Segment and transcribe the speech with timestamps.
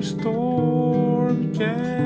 [0.00, 1.99] Brainstormcast.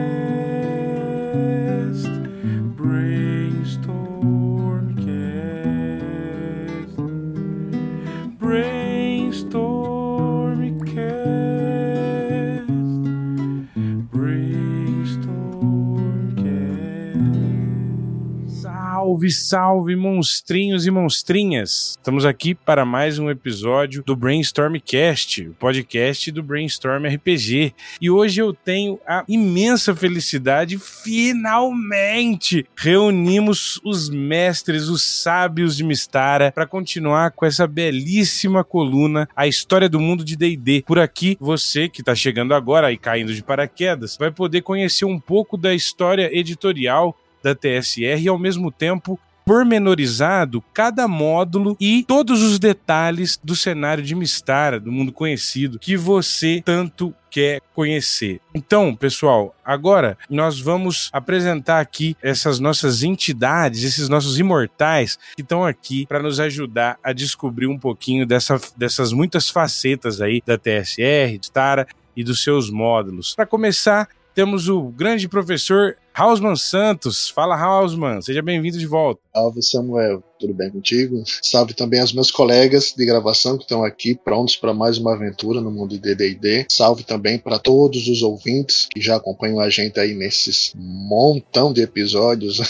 [19.24, 21.96] Salve, salve, monstrinhos e monstrinhas!
[21.98, 27.74] Estamos aqui para mais um episódio do Brainstormcast, o podcast do Brainstorm RPG.
[28.00, 36.52] E hoje eu tenho a imensa felicidade, finalmente reunimos os mestres, os sábios de Mistara,
[36.52, 40.82] para continuar com essa belíssima coluna, a história do mundo de D&D.
[40.86, 45.18] Por aqui, você que está chegando agora e caindo de paraquedas, vai poder conhecer um
[45.18, 52.42] pouco da história editorial da TSR e ao mesmo tempo pormenorizado cada módulo e todos
[52.42, 58.40] os detalhes do cenário de Mistara, do mundo conhecido, que você tanto quer conhecer.
[58.54, 65.64] Então, pessoal, agora nós vamos apresentar aqui essas nossas entidades, esses nossos imortais que estão
[65.64, 71.36] aqui para nos ajudar a descobrir um pouquinho dessa, dessas muitas facetas aí da TSR,
[71.38, 71.86] de Stara
[72.16, 73.34] e dos seus módulos.
[73.34, 77.28] Para começar, temos o grande professor Hausman Santos.
[77.28, 79.20] Fala, Hausman, seja bem-vindo de volta.
[79.34, 80.22] Salve, Samuel.
[80.38, 81.22] Tudo bem contigo?
[81.42, 85.60] Salve também aos meus colegas de gravação que estão aqui prontos para mais uma aventura
[85.60, 86.66] no mundo de D&D.
[86.68, 91.82] Salve também para todos os ouvintes que já acompanham a gente aí nesses montão de
[91.82, 92.60] episódios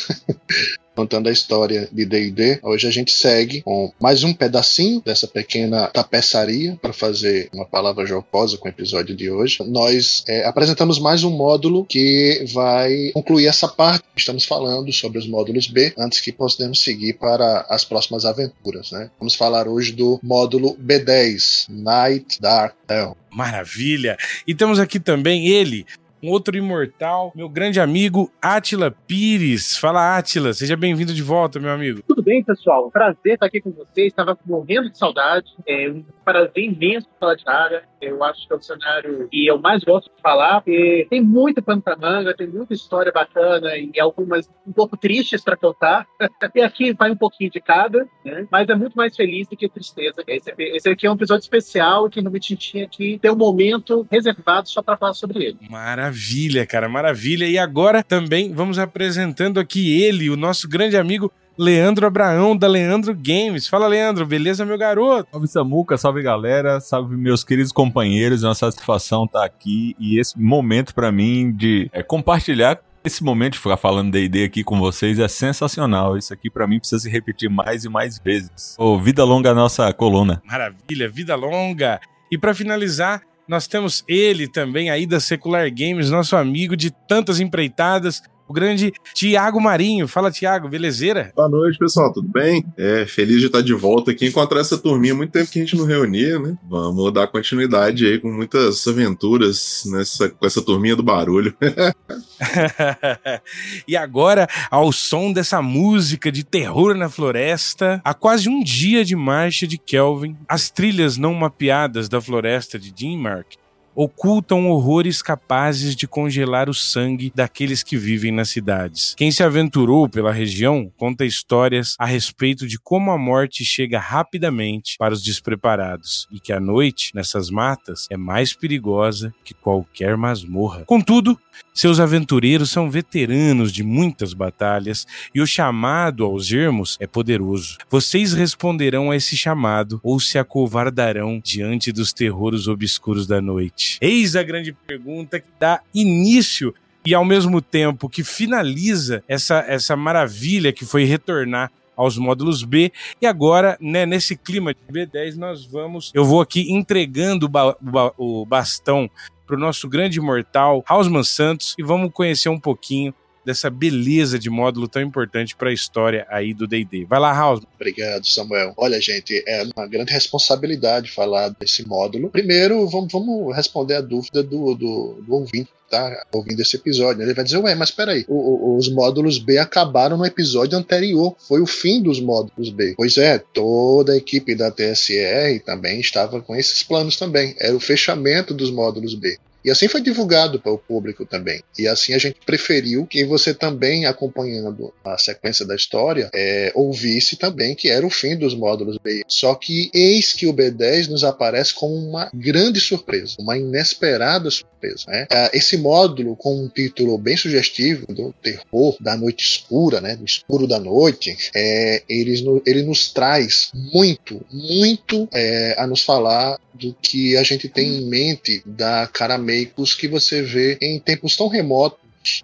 [0.95, 2.61] contando a história de D&D.
[2.63, 8.07] Hoje a gente segue com mais um pedacinho dessa pequena tapeçaria para fazer uma palavra
[8.07, 9.63] jocosa com o episódio de hoje.
[9.65, 14.05] Nós é, apresentamos mais um módulo que vai concluir essa parte.
[14.17, 18.91] Estamos falando sobre os módulos B antes que possamos seguir para as próximas aventuras.
[18.93, 19.11] Né?
[19.19, 23.17] Vamos falar hoje do módulo B10, Night Dark Hell.
[23.31, 24.17] Maravilha!
[24.47, 25.85] E temos aqui também ele,
[26.25, 29.77] um outro imortal, meu grande amigo Atila Pires.
[29.77, 32.03] Fala, Atila, seja bem-vindo de volta, meu amigo.
[32.09, 32.91] Tudo bem, pessoal?
[32.91, 34.07] Prazer estar aqui com vocês.
[34.07, 35.47] Estava morrendo de saudade.
[35.69, 35.93] É
[36.25, 37.83] prazer imenso falar de Naga.
[38.01, 41.63] Eu acho que é o cenário que eu mais gosto de falar, porque tem muito
[41.63, 46.07] pano pra manga, tem muita história bacana e algumas um pouco tristes para contar.
[46.55, 48.47] e aqui vai um pouquinho de cada, né?
[48.51, 50.23] mas é muito mais feliz do que tristeza.
[50.27, 53.37] Esse, esse aqui é um episódio especial que realmente a gente tinha que ter um
[53.37, 55.59] momento reservado só para falar sobre ele.
[55.71, 57.47] Maravilha, cara, maravilha.
[57.47, 63.15] E agora também vamos apresentando aqui ele, o nosso grande amigo Leandro Abraão, da Leandro
[63.15, 63.69] Games.
[63.69, 65.29] Fala, Leandro, beleza, meu garoto?
[65.31, 70.39] Salve Samuca, salve galera, salve meus queridos companheiros, é uma satisfação estar aqui e esse
[70.39, 75.19] momento para mim de é, compartilhar esse momento de ficar falando D&D aqui com vocês
[75.19, 76.17] é sensacional.
[76.17, 78.75] Isso aqui para mim precisa se repetir mais e mais vezes.
[78.79, 80.43] Oh, vida longa a nossa coluna.
[80.47, 82.01] Maravilha, vida longa.
[82.31, 87.41] E para finalizar, nós temos ele também aí da Secular Games, nosso amigo de tantas
[87.41, 90.07] empreitadas, o grande Tiago Marinho.
[90.07, 91.33] Fala, Tiago, belezeira?
[91.35, 92.65] Boa noite, pessoal, tudo bem?
[92.77, 95.77] É, feliz de estar de volta aqui, encontrar essa turminha, muito tempo que a gente
[95.77, 96.57] não reunia, né?
[96.69, 101.55] Vamos dar continuidade aí com muitas aventuras nessa, com essa turminha do barulho.
[103.89, 109.17] e agora, ao som dessa música de terror na floresta, há quase um dia de
[109.17, 113.57] marcha de Kelvin, as trilhas não mapeadas da floresta de Dinmark
[113.95, 119.15] ocultam horrores capazes de congelar o sangue daqueles que vivem nas cidades.
[119.17, 124.97] Quem se aventurou pela região conta histórias a respeito de como a morte chega rapidamente
[124.99, 130.85] para os despreparados e que a noite nessas matas é mais perigosa que qualquer masmorra.
[130.85, 131.39] Contudo,
[131.75, 137.79] seus aventureiros são veteranos de muitas batalhas e o chamado aos ermos é poderoso.
[137.91, 143.99] Vocês responderão a esse chamado ou se acovardarão diante dos terrores obscuros da noite?
[144.01, 146.73] Eis a grande pergunta que dá início
[147.05, 152.93] e ao mesmo tempo que finaliza essa, essa maravilha que foi retornar aos módulos B.
[153.21, 156.11] E agora, né, nesse clima de B10, nós vamos.
[156.15, 157.77] Eu vou aqui entregando ba
[158.17, 159.11] o bastão
[159.47, 163.15] para o nosso grande imortal, Hausman Santos, e vamos conhecer um pouquinho
[163.45, 167.05] dessa beleza de módulo tão importante para a história aí do D&D.
[167.05, 167.69] Vai lá, Hausman.
[167.75, 168.73] Obrigado, Samuel.
[168.77, 172.31] Olha, gente, é uma grande responsabilidade falar desse módulo.
[172.31, 177.23] Primeiro, vamos, vamos responder a dúvida do, do, do ouvinte tá ouvindo esse episódio.
[177.23, 181.37] Ele vai dizer, ué, mas peraí, o, o, os módulos B acabaram no episódio anterior,
[181.39, 182.95] foi o fim dos módulos B.
[182.97, 187.81] Pois é, toda a equipe da TSR também estava com esses planos também, era o
[187.81, 189.39] fechamento dos módulos B.
[189.65, 191.63] E assim foi divulgado para o público também.
[191.79, 197.37] E assim a gente preferiu que você também, acompanhando a sequência da história, é, ouvisse
[197.37, 199.23] também que era o fim dos módulos B.
[199.27, 205.05] Só que eis que o B10 nos aparece como uma grande surpresa, uma inesperada surpresa.
[205.09, 205.27] Né?
[205.31, 210.25] É, esse módulo, com um título bem sugestivo, do terror da noite escura, né, do
[210.25, 216.95] escuro da noite, é, ele, ele nos traz muito, muito é, a nos falar do
[217.01, 221.99] que a gente tem em mente da Carameicos que você vê em tempos tão remotos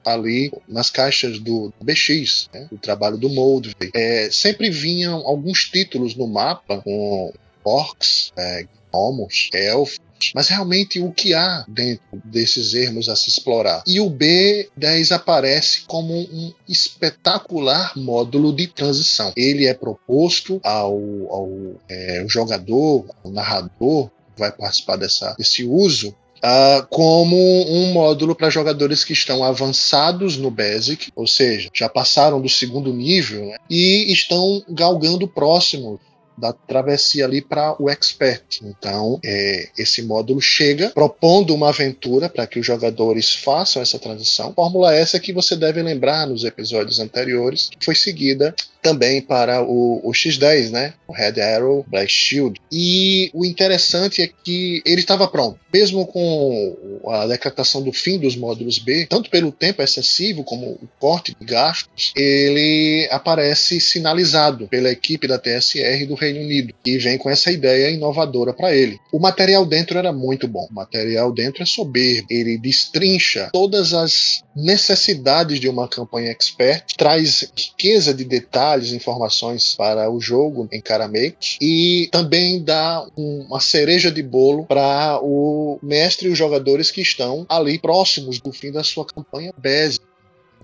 [0.05, 3.75] ali nas caixas do BX, né, trabalho do Mold.
[3.95, 7.33] É, sempre vinham alguns títulos no mapa com
[7.65, 9.99] orcs, é, gnomos, elfos,
[10.35, 13.83] mas realmente o que há dentro desses ermos a se explorar.
[13.87, 19.33] E o B10 aparece como um espetacular módulo de transição.
[19.37, 20.95] Ele é proposto ao,
[21.31, 21.51] ao
[21.89, 24.11] é, jogador, ao narrador,
[24.41, 30.51] vai participar dessa, desse uso, Uh, como um módulo para jogadores que estão avançados no
[30.51, 36.01] Basic, ou seja, já passaram do segundo nível né, e estão galgando próximo
[36.41, 38.61] da travessia ali para o expert.
[38.63, 44.55] Então, é, esse módulo chega propondo uma aventura para que os jogadores façam essa transição.
[44.55, 50.01] Fórmula essa que você deve lembrar nos episódios anteriores, que foi seguida também para o,
[50.03, 50.95] o X10, né?
[51.07, 52.61] O Red Arrow, Black Shield.
[52.71, 55.59] E o interessante é que ele estava pronto.
[55.73, 60.89] Mesmo com a decretação do fim dos módulos B, tanto pelo tempo excessivo como o
[60.99, 67.19] corte de gastos, ele aparece sinalizado pela equipe da TSR do Reino Unido, e vem
[67.19, 68.99] com essa ideia inovadora para ele.
[69.13, 70.67] O material dentro era muito bom.
[70.71, 72.27] O material dentro é soberbo.
[72.31, 79.75] Ele destrincha todas as necessidades de uma campanha expert, traz riqueza de detalhes detalhes, informações
[79.75, 86.29] para o jogo em Caramecos e também dá uma cereja de bolo para o mestre
[86.29, 90.01] e os jogadores que estão ali próximos do fim da sua campanha base.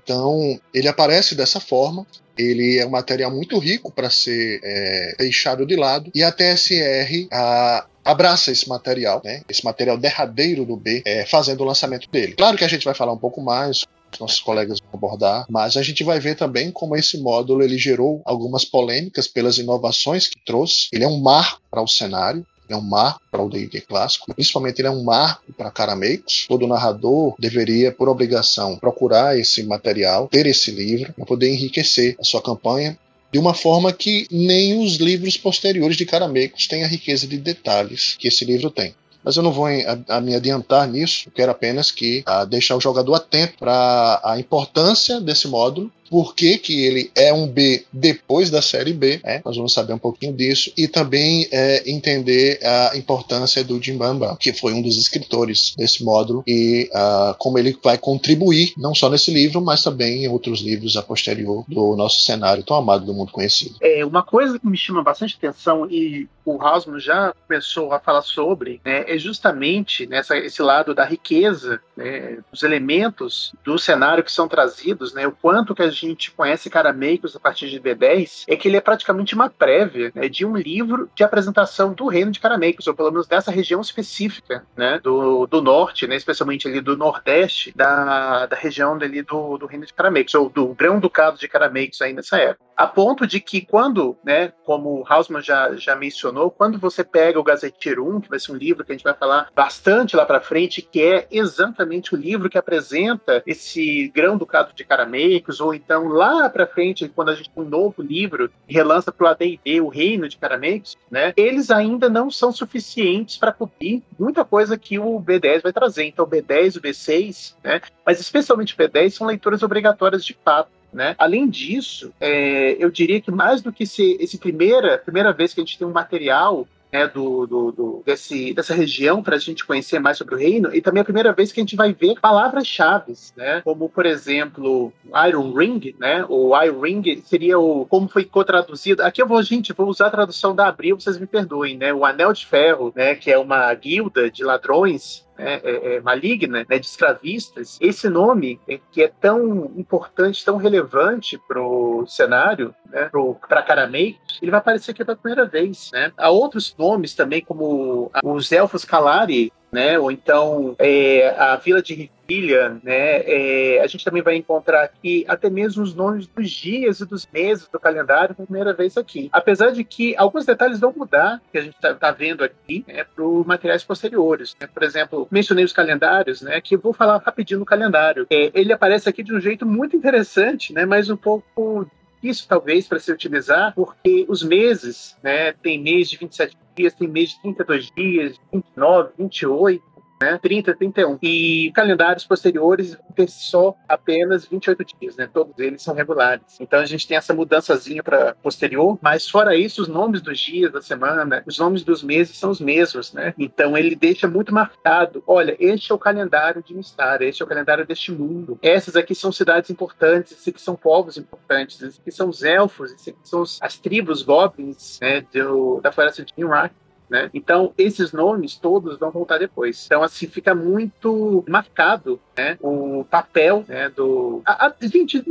[0.03, 2.07] Então, ele aparece dessa forma,
[2.39, 7.27] ele é um material muito rico para ser é, deixado de lado e a TSR
[7.33, 12.35] a, abraça esse material, né, esse material derradeiro do B, é, fazendo o lançamento dele.
[12.35, 13.85] Claro que a gente vai falar um pouco mais
[14.21, 18.23] nossos colegas vão abordar, mas a gente vai ver também como esse módulo ele gerou
[18.25, 20.89] algumas polêmicas pelas inovações que trouxe.
[20.93, 24.81] Ele é um marco para o cenário, é um marco para o D&D clássico, principalmente
[24.81, 26.47] ele é um marco para Caramecos.
[26.49, 32.25] Todo narrador deveria, por obrigação, procurar esse material, ter esse livro, para poder enriquecer a
[32.25, 32.99] sua campanha
[33.33, 38.17] de uma forma que nem os livros posteriores de Caramecos têm a riqueza de detalhes
[38.19, 38.95] que esse livro tem
[39.27, 42.81] mas eu não vou a, a me adiantar nisso, quero apenas que a, deixar o
[42.81, 48.51] jogador atento para a importância desse módulo por que, que ele é um B depois
[48.51, 49.41] da série B, né?
[49.45, 54.37] nós vamos saber um pouquinho disso, e também é, entender a importância do Jim Bamba,
[54.39, 59.09] que foi um dos escritores desse módulo, e uh, como ele vai contribuir, não só
[59.09, 63.15] nesse livro, mas também em outros livros a posterior do nosso cenário tão amado do
[63.15, 63.77] mundo conhecido.
[63.81, 68.23] É, uma coisa que me chama bastante atenção, e o Hausman já começou a falar
[68.23, 74.31] sobre, né, é justamente nessa, esse lado da riqueza, né, dos elementos do cenário que
[74.31, 78.57] são trazidos, né, o quanto que a gente conhece Carameicos a partir de B10 é
[78.57, 82.41] que ele é praticamente uma prévia né, de um livro de apresentação do reino de
[82.41, 86.97] Carameicos, ou pelo menos dessa região específica, né, do, do norte, né, especialmente ali do
[86.97, 92.01] nordeste, da, da região dali do, do reino de Carameicos, ou do grão-ducado de Carameicos
[92.03, 92.67] aí nessa época.
[92.77, 97.41] A ponto de que quando, né, como o Hausmann já, já mencionou, quando você pega
[97.41, 100.27] o Gazeteiro 1, que vai ser um livro que a gente vai falar bastante lá
[100.27, 106.09] para frente, que é exatamente o livro que apresenta esse grão-ducado de Carameicos, ou então,
[106.09, 109.89] lá para frente, quando a gente tem um novo livro relança para o AD&D, o
[109.89, 115.21] Reino de Caramex, né, eles ainda não são suficientes para cobrir muita coisa que o
[115.21, 116.05] B10 vai trazer.
[116.05, 120.71] Então, o B10, o B6, né, mas especialmente o B10, são leituras obrigatórias de fato.
[120.93, 121.15] Né?
[121.19, 125.61] Além disso, é, eu diria que mais do que ser esse primeira primeira vez que
[125.61, 129.65] a gente tem um material né, do, do, do, desse, dessa região para a gente
[129.65, 131.93] conhecer mais sobre o reino, e também é a primeira vez que a gente vai
[131.93, 134.93] ver palavras-chave, né, como, por exemplo,
[135.29, 139.73] Iron Ring, né, o Iron Ring seria o, como foi co-traduzido, aqui eu vou, gente,
[139.73, 143.15] vou usar a tradução da Abril, vocês me perdoem, né, o Anel de Ferro, né,
[143.15, 148.61] que é uma guilda de ladrões, né, é, é, maligna, né, de escravistas, esse nome
[148.69, 153.11] é, que é tão importante, tão relevante para o cenário, né,
[153.49, 155.91] para Caramei, ele vai aparecer aqui pela primeira vez.
[155.93, 156.13] Né?
[156.17, 159.99] Há outros nomes também, como os Elfos Calari, né?
[159.99, 163.23] Ou então é, a Vila de Rivilha, né?
[163.25, 167.27] É, a gente também vai encontrar aqui até mesmo os nomes dos dias e dos
[167.33, 169.29] meses do calendário pela primeira vez aqui.
[169.33, 173.05] Apesar de que alguns detalhes vão mudar, que a gente está tá vendo aqui, né,
[173.05, 174.57] para materiais posteriores.
[174.61, 174.67] Né?
[174.67, 176.61] Por exemplo, mencionei os calendários, né?
[176.61, 178.27] Que eu vou falar rapidinho no calendário.
[178.31, 180.85] É, ele aparece aqui de um jeito muito interessante, né?
[180.85, 181.87] Mas um pouco
[182.23, 187.09] isso talvez para se utilizar, porque os meses, né, tem mês de 27 dias, tem
[187.09, 189.83] mês de 32 dias, 29, 28,
[190.21, 190.39] né?
[190.41, 191.19] 30, 31.
[191.23, 195.29] E calendários posteriores vão ter só apenas 28 dias, né?
[195.33, 196.59] Todos eles são regulares.
[196.61, 200.73] Então a gente tem essa mudançazinha para posterior, mas fora isso, os nomes dos dias
[200.73, 203.35] da semana, os nomes dos meses são os mesmos, né?
[203.39, 207.49] Então ele deixa muito marcado, olha, este é o calendário de Mistar, este é o
[207.49, 208.59] calendário deste mundo.
[208.63, 212.93] Essas aqui são cidades importantes, esses aqui são povos importantes, esses aqui são os elfos,
[212.93, 216.75] esses aqui são as tribos goblins, né, do, da floresta de Nimrak.
[217.09, 217.31] Né?
[217.33, 219.85] Então, esses nomes todos vão voltar depois.
[219.87, 224.43] Então, assim, fica muito marcado né, o papel né, do.
[224.45, 225.25] A, a, gente,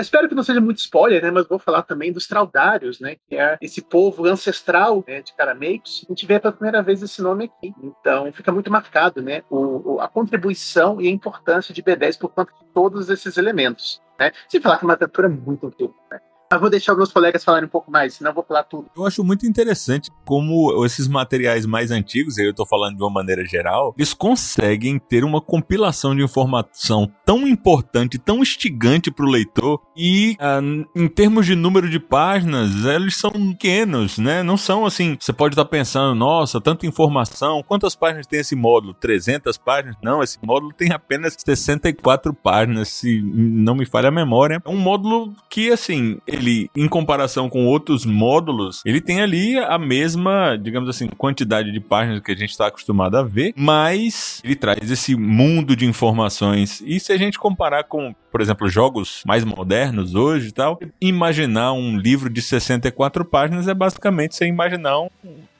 [0.00, 3.36] espero que não seja muito spoiler, né, mas vou falar também dos Traudários, né, que
[3.36, 6.04] é esse povo ancestral né, de Carameiros.
[6.08, 7.74] A gente vê pela primeira vez esse nome aqui.
[7.82, 12.30] Então, fica muito marcado né, o, o, a contribuição e a importância de B10 por
[12.30, 14.00] conta de todos esses elementos.
[14.18, 14.32] Né?
[14.48, 15.92] Sem falar que é uma aventura muito antiga.
[16.10, 16.20] Né?
[16.50, 18.86] Mas vou deixar meus colegas falarem um pouco mais, senão eu vou falar tudo.
[18.96, 23.10] Eu acho muito interessante como esses materiais mais antigos, aí eu tô falando de uma
[23.10, 29.80] maneira geral, eles conseguem ter uma compilação de informação tão importante, tão instigante pro leitor
[29.94, 34.42] e uh, em termos de número de páginas, eles são pequenos, né?
[34.42, 38.56] Não são assim, você pode estar tá pensando, nossa, tanta informação, quantas páginas tem esse
[38.56, 38.94] módulo?
[38.94, 39.96] 300 páginas?
[40.02, 44.62] Não, esse módulo tem apenas 64 páginas, se não me falha a memória.
[44.64, 49.78] É um módulo que, assim, ele, em comparação com outros módulos, ele tem ali a
[49.78, 54.56] mesma, digamos assim, quantidade de páginas que a gente está acostumado a ver, mas ele
[54.56, 56.82] traz esse mundo de informações.
[56.84, 61.72] E se a gente comparar com, por exemplo, jogos mais modernos hoje e tal, imaginar
[61.72, 65.08] um livro de 64 páginas é basicamente você imaginar um,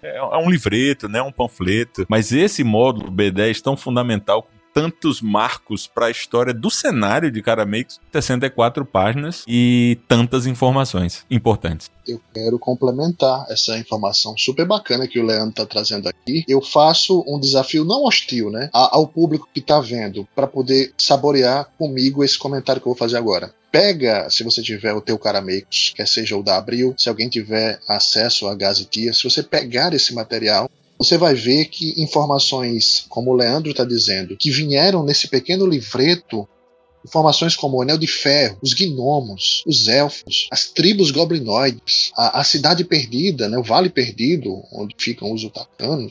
[0.03, 2.07] é, é um livreto, né, um panfleto.
[2.09, 7.99] Mas esse módulo B10 tão fundamental tantos marcos para a história do cenário de Caramakes,
[8.13, 11.91] 64 páginas e tantas informações importantes.
[12.07, 16.45] Eu quero complementar essa informação super bacana que o Leandro está trazendo aqui.
[16.47, 21.69] Eu faço um desafio não hostil, né, ao público que está vendo, para poder saborear
[21.77, 25.93] comigo esse comentário que eu vou fazer agora pega, se você tiver o teu Caramecos,
[25.95, 30.15] quer seja o da Abril, se alguém tiver acesso a Gazetia, se você pegar esse
[30.15, 35.65] material você vai ver que informações, como o Leandro está dizendo, que vieram nesse pequeno
[35.65, 36.47] livreto,
[37.05, 42.45] informações como o Anel de Ferro, os gnomos, os elfos, as tribos goblinoides, a, a
[42.45, 46.11] cidade perdida, né, o Vale Perdido, onde ficam os utacanos,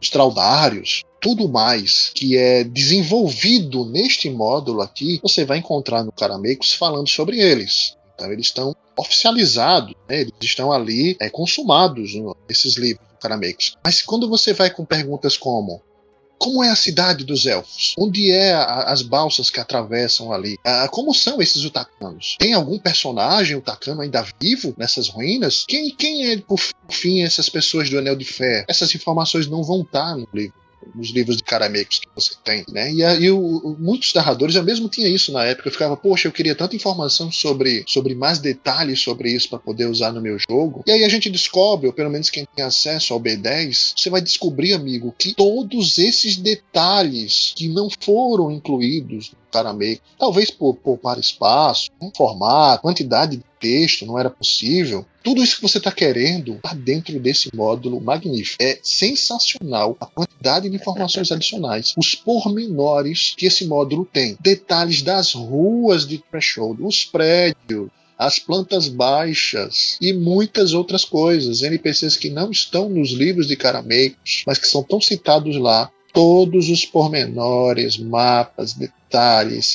[0.00, 6.72] os traudários, tudo mais que é desenvolvido neste módulo aqui, você vai encontrar no Caramecos
[6.72, 7.96] falando sobre eles.
[8.14, 10.22] Então eles estão oficializados, né?
[10.22, 12.12] eles estão ali é, consumados
[12.48, 13.76] nesses livros caramecos.
[13.84, 15.82] Mas quando você vai com perguntas como
[16.38, 17.94] como é a cidade dos elfos?
[17.98, 20.56] Onde é a, as balsas que atravessam ali?
[20.64, 22.36] Ah, como são esses utacanos?
[22.38, 25.64] Tem algum personagem utacano ainda vivo nessas ruínas?
[25.66, 28.64] Quem, quem é, por fim, essas pessoas do Anel de Fé?
[28.68, 32.92] Essas informações não vão estar no livro nos livros de caramecos que você tem, né?
[32.92, 36.32] E, e o, muitos narradores, eu mesmo tinha isso na época, eu ficava, poxa, eu
[36.32, 40.82] queria tanta informação sobre, sobre mais detalhes sobre isso para poder usar no meu jogo.
[40.86, 44.20] E aí a gente descobre, ou pelo menos quem tem acesso ao B10, você vai
[44.20, 51.90] descobrir, amigo, que todos esses detalhes que não foram incluídos Caramecos, talvez por poupar espaço,
[52.16, 55.04] formato, quantidade de texto, não era possível.
[55.22, 58.62] Tudo isso que você está querendo está dentro desse módulo magnífico.
[58.62, 65.32] É sensacional a quantidade de informações adicionais, os pormenores que esse módulo tem, detalhes das
[65.32, 67.88] ruas de Threshold, os prédios,
[68.18, 74.42] as plantas baixas e muitas outras coisas, NPCs que não estão nos livros de Caramecos,
[74.46, 75.90] mas que são tão citados lá.
[76.12, 78.74] Todos os pormenores, mapas,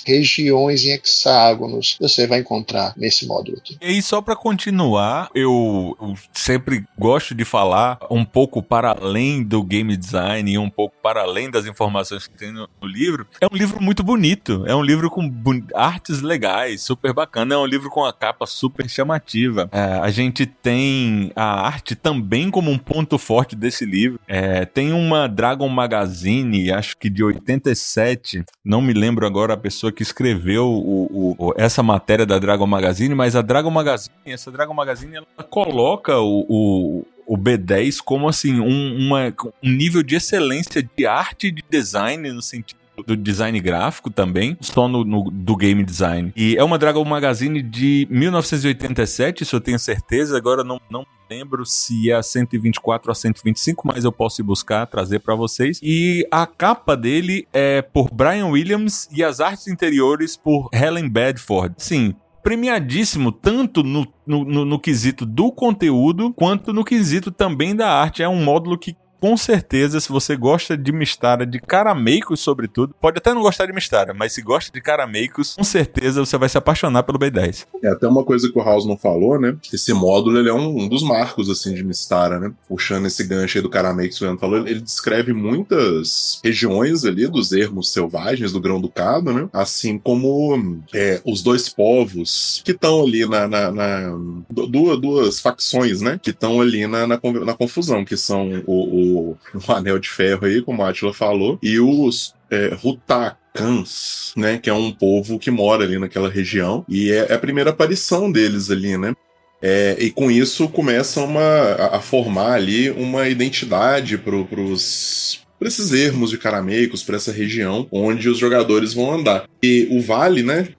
[0.05, 3.77] regiões em hexágonos, você vai encontrar nesse módulo aqui.
[3.81, 9.43] E aí, só para continuar, eu, eu, sempre gosto de falar um pouco para além
[9.43, 13.27] do game design e um pouco para além das informações que tem no, no livro.
[13.39, 15.31] É um livro muito bonito, é um livro com
[15.73, 19.69] artes legais, super bacana, é um livro com a capa super chamativa.
[19.71, 24.19] É, a gente tem a arte também como um ponto forte desse livro.
[24.27, 29.91] É, tem uma Dragon Magazine, acho que de 87, não me lembro agora a pessoa
[29.91, 34.73] que escreveu o, o, essa matéria da Dragon Magazine, mas a Dragon Magazine, essa Dragon
[34.73, 40.83] Magazine, ela coloca o, o o B10 como assim um, uma, um nível de excelência
[40.83, 45.55] de arte e de design no sentido do design gráfico também, só no, no, do
[45.55, 46.31] game design.
[46.35, 51.65] E é uma Dragon Magazine de 1987, isso eu tenho certeza, agora não, não lembro
[51.65, 55.79] se é a 124 ou a 125, mas eu posso ir buscar, trazer para vocês.
[55.81, 61.75] E a capa dele é por Brian Williams e as artes interiores por Helen Bedford.
[61.77, 67.89] Sim, premiadíssimo tanto no, no, no, no, quesito do conteúdo quanto no quesito também da
[67.89, 68.21] arte.
[68.21, 73.19] É um módulo que com certeza, se você gosta de Mistara, de Carameicos, sobretudo, pode
[73.19, 76.57] até não gostar de Mistara, mas se gosta de Carameicos, com certeza você vai se
[76.57, 77.67] apaixonar pelo B10.
[77.83, 79.55] É até uma coisa que o House não falou, né?
[79.71, 82.51] Esse módulo ele é um, um dos marcos, assim, de Mistara, né?
[82.67, 87.27] Puxando esse gancho aí do Carameicos que o Leandro falou, ele descreve muitas regiões ali
[87.27, 89.47] dos ermos selvagens do grão-ducado, né?
[89.53, 94.17] Assim como é, os dois povos que estão ali na, na, na
[94.49, 96.19] duas, duas facções, né?
[96.21, 99.37] Que estão ali na, na, na, confusão, que são o, o o,
[99.71, 104.73] Anel de Ferro aí, como a Atila falou, e os é, Rutakans, né, que é
[104.73, 108.97] um povo que mora ali naquela região, e é, é a primeira aparição deles ali,
[108.97, 109.13] né?
[109.61, 115.93] É, e com isso começam uma, a, formar ali uma identidade para os para esses
[115.93, 119.47] ermos de carameicos, para essa região onde os jogadores vão andar.
[119.61, 120.69] E o vale, né?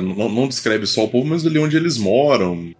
[0.00, 2.72] Não, não descreve só o povo, mas ali onde eles moram.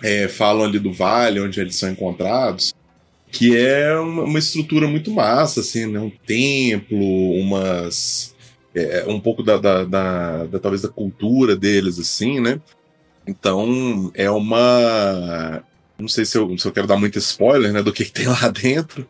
[0.00, 2.72] É, falam ali do vale, onde eles são encontrados
[3.30, 6.00] que é uma, uma, estrutura muito massa, assim, né?
[6.00, 6.98] Um templo,
[7.40, 8.34] umas.
[8.74, 12.60] É, um pouco da, da, da, da, talvez da cultura deles, assim, né?
[13.26, 15.62] Então é uma.
[15.98, 18.28] Não sei se eu, se eu quero dar muito spoiler né, do que, que tem
[18.28, 19.04] lá dentro,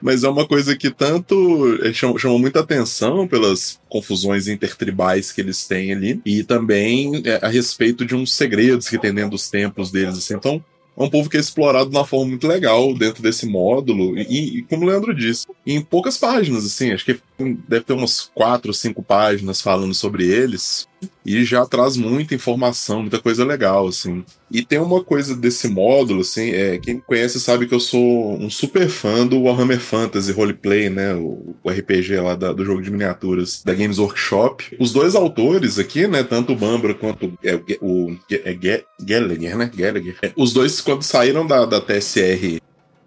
[0.00, 5.40] mas é uma coisa que tanto é, chamou, chamou muita atenção pelas confusões intertribais que
[5.40, 9.48] eles têm ali, e também é, a respeito de uns segredos que tem dentro dos
[9.48, 10.18] templos deles.
[10.18, 10.34] Assim.
[10.34, 10.62] Então,
[10.96, 14.16] é um povo que é explorado de uma forma muito legal dentro desse módulo.
[14.18, 17.20] E, e, como o Leandro disse, em poucas páginas, assim, acho que
[17.68, 20.86] deve ter umas quatro ou cinco páginas falando sobre eles
[21.24, 24.24] e já traz muita informação, muita coisa legal, assim.
[24.50, 28.34] E tem uma coisa desse módulo, assim, é, quem me conhece sabe que eu sou
[28.34, 32.82] um super fã do Warhammer Fantasy Roleplay, né, o, o RPG lá da, do jogo
[32.82, 34.76] de miniaturas da Games Workshop.
[34.78, 40.16] Os dois autores aqui, né, tanto o Bambra quanto é, o é, Gallagher, né, Gallagher,
[40.36, 42.60] os dois quando saíram da, da TSR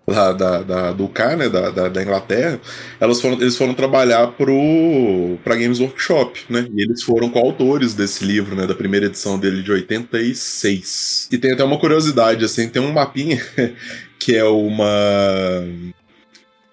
[0.07, 2.59] lá da, da, do K, né, da, da, da, Inglaterra,
[2.99, 8.23] elas foram, eles foram trabalhar pro, pra Games Workshop, né, e eles foram coautores desse
[8.23, 11.29] livro, né, da primeira edição dele de 86.
[11.31, 13.41] E tem até uma curiosidade, assim, tem um mapinha
[14.19, 14.85] que é uma...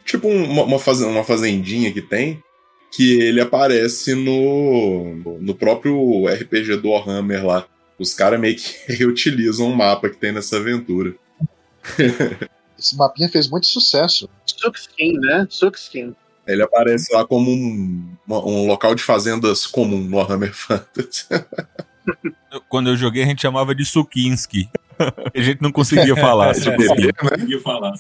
[0.05, 2.43] tipo uma, uma, uma fazendinha que tem,
[2.95, 7.67] que ele aparece no, no próprio RPG do Warhammer lá.
[7.99, 11.15] Os caras meio que reutilizam um mapa que tem nessa aventura.
[12.83, 14.29] Esse mapinha fez muito sucesso.
[14.45, 15.47] Suckskin, né?
[15.49, 16.17] Suckskin.
[16.45, 21.27] Ele aparece lá como um, um local de fazendas comum no Warhammer Fantasy.
[22.69, 24.69] Quando eu joguei, a gente chamava de Sukinski.
[24.99, 26.53] A gente não conseguia falar.
[26.63, 27.93] É, não conseguia falar.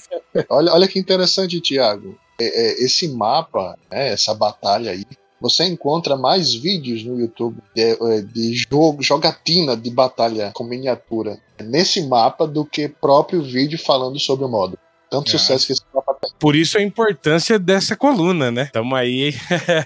[0.48, 2.18] Olha, olha que interessante, Tiago.
[2.40, 5.06] É, é, esse mapa, né, essa batalha aí,
[5.42, 11.38] você encontra mais vídeos no YouTube de, é, de jogo, jogatina de batalha com miniatura
[11.60, 14.78] nesse mapa do que próprio vídeo falando sobre o modo.
[15.10, 15.32] Tanto é.
[15.32, 16.11] sucesso que esse mapa.
[16.38, 18.64] Por isso a importância dessa coluna, né?
[18.64, 19.34] Estamos aí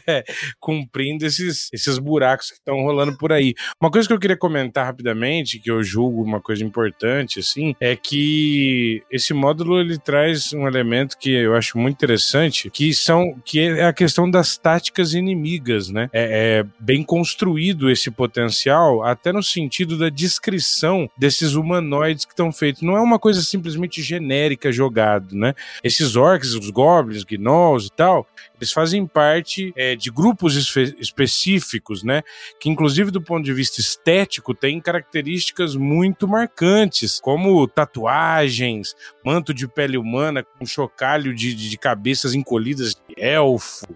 [0.61, 3.55] cumprindo esses, esses buracos que estão rolando por aí.
[3.81, 7.97] Uma coisa que eu queria comentar rapidamente, que eu julgo uma coisa importante, assim, é
[7.97, 13.61] que esse módulo ele traz um elemento que eu acho muito interessante, que são que
[13.61, 16.09] é a questão das táticas inimigas, né?
[16.13, 22.53] É, é bem construído esse potencial, até no sentido da descrição desses humanoides que estão
[22.53, 22.83] feitos.
[22.83, 25.55] Não é uma coisa simplesmente genérica jogada, né?
[25.83, 32.03] Esses orcs, os goblins, gnolls e tal, eles fazem parte é, de grupos espe específicos,
[32.03, 32.23] né?
[32.61, 39.69] Que inclusive do ponto de vista estético tem características muito marcantes, como tatuagens, manto de
[39.69, 43.87] pele humana com chocalho de, de, de cabeças encolhidas de elfo,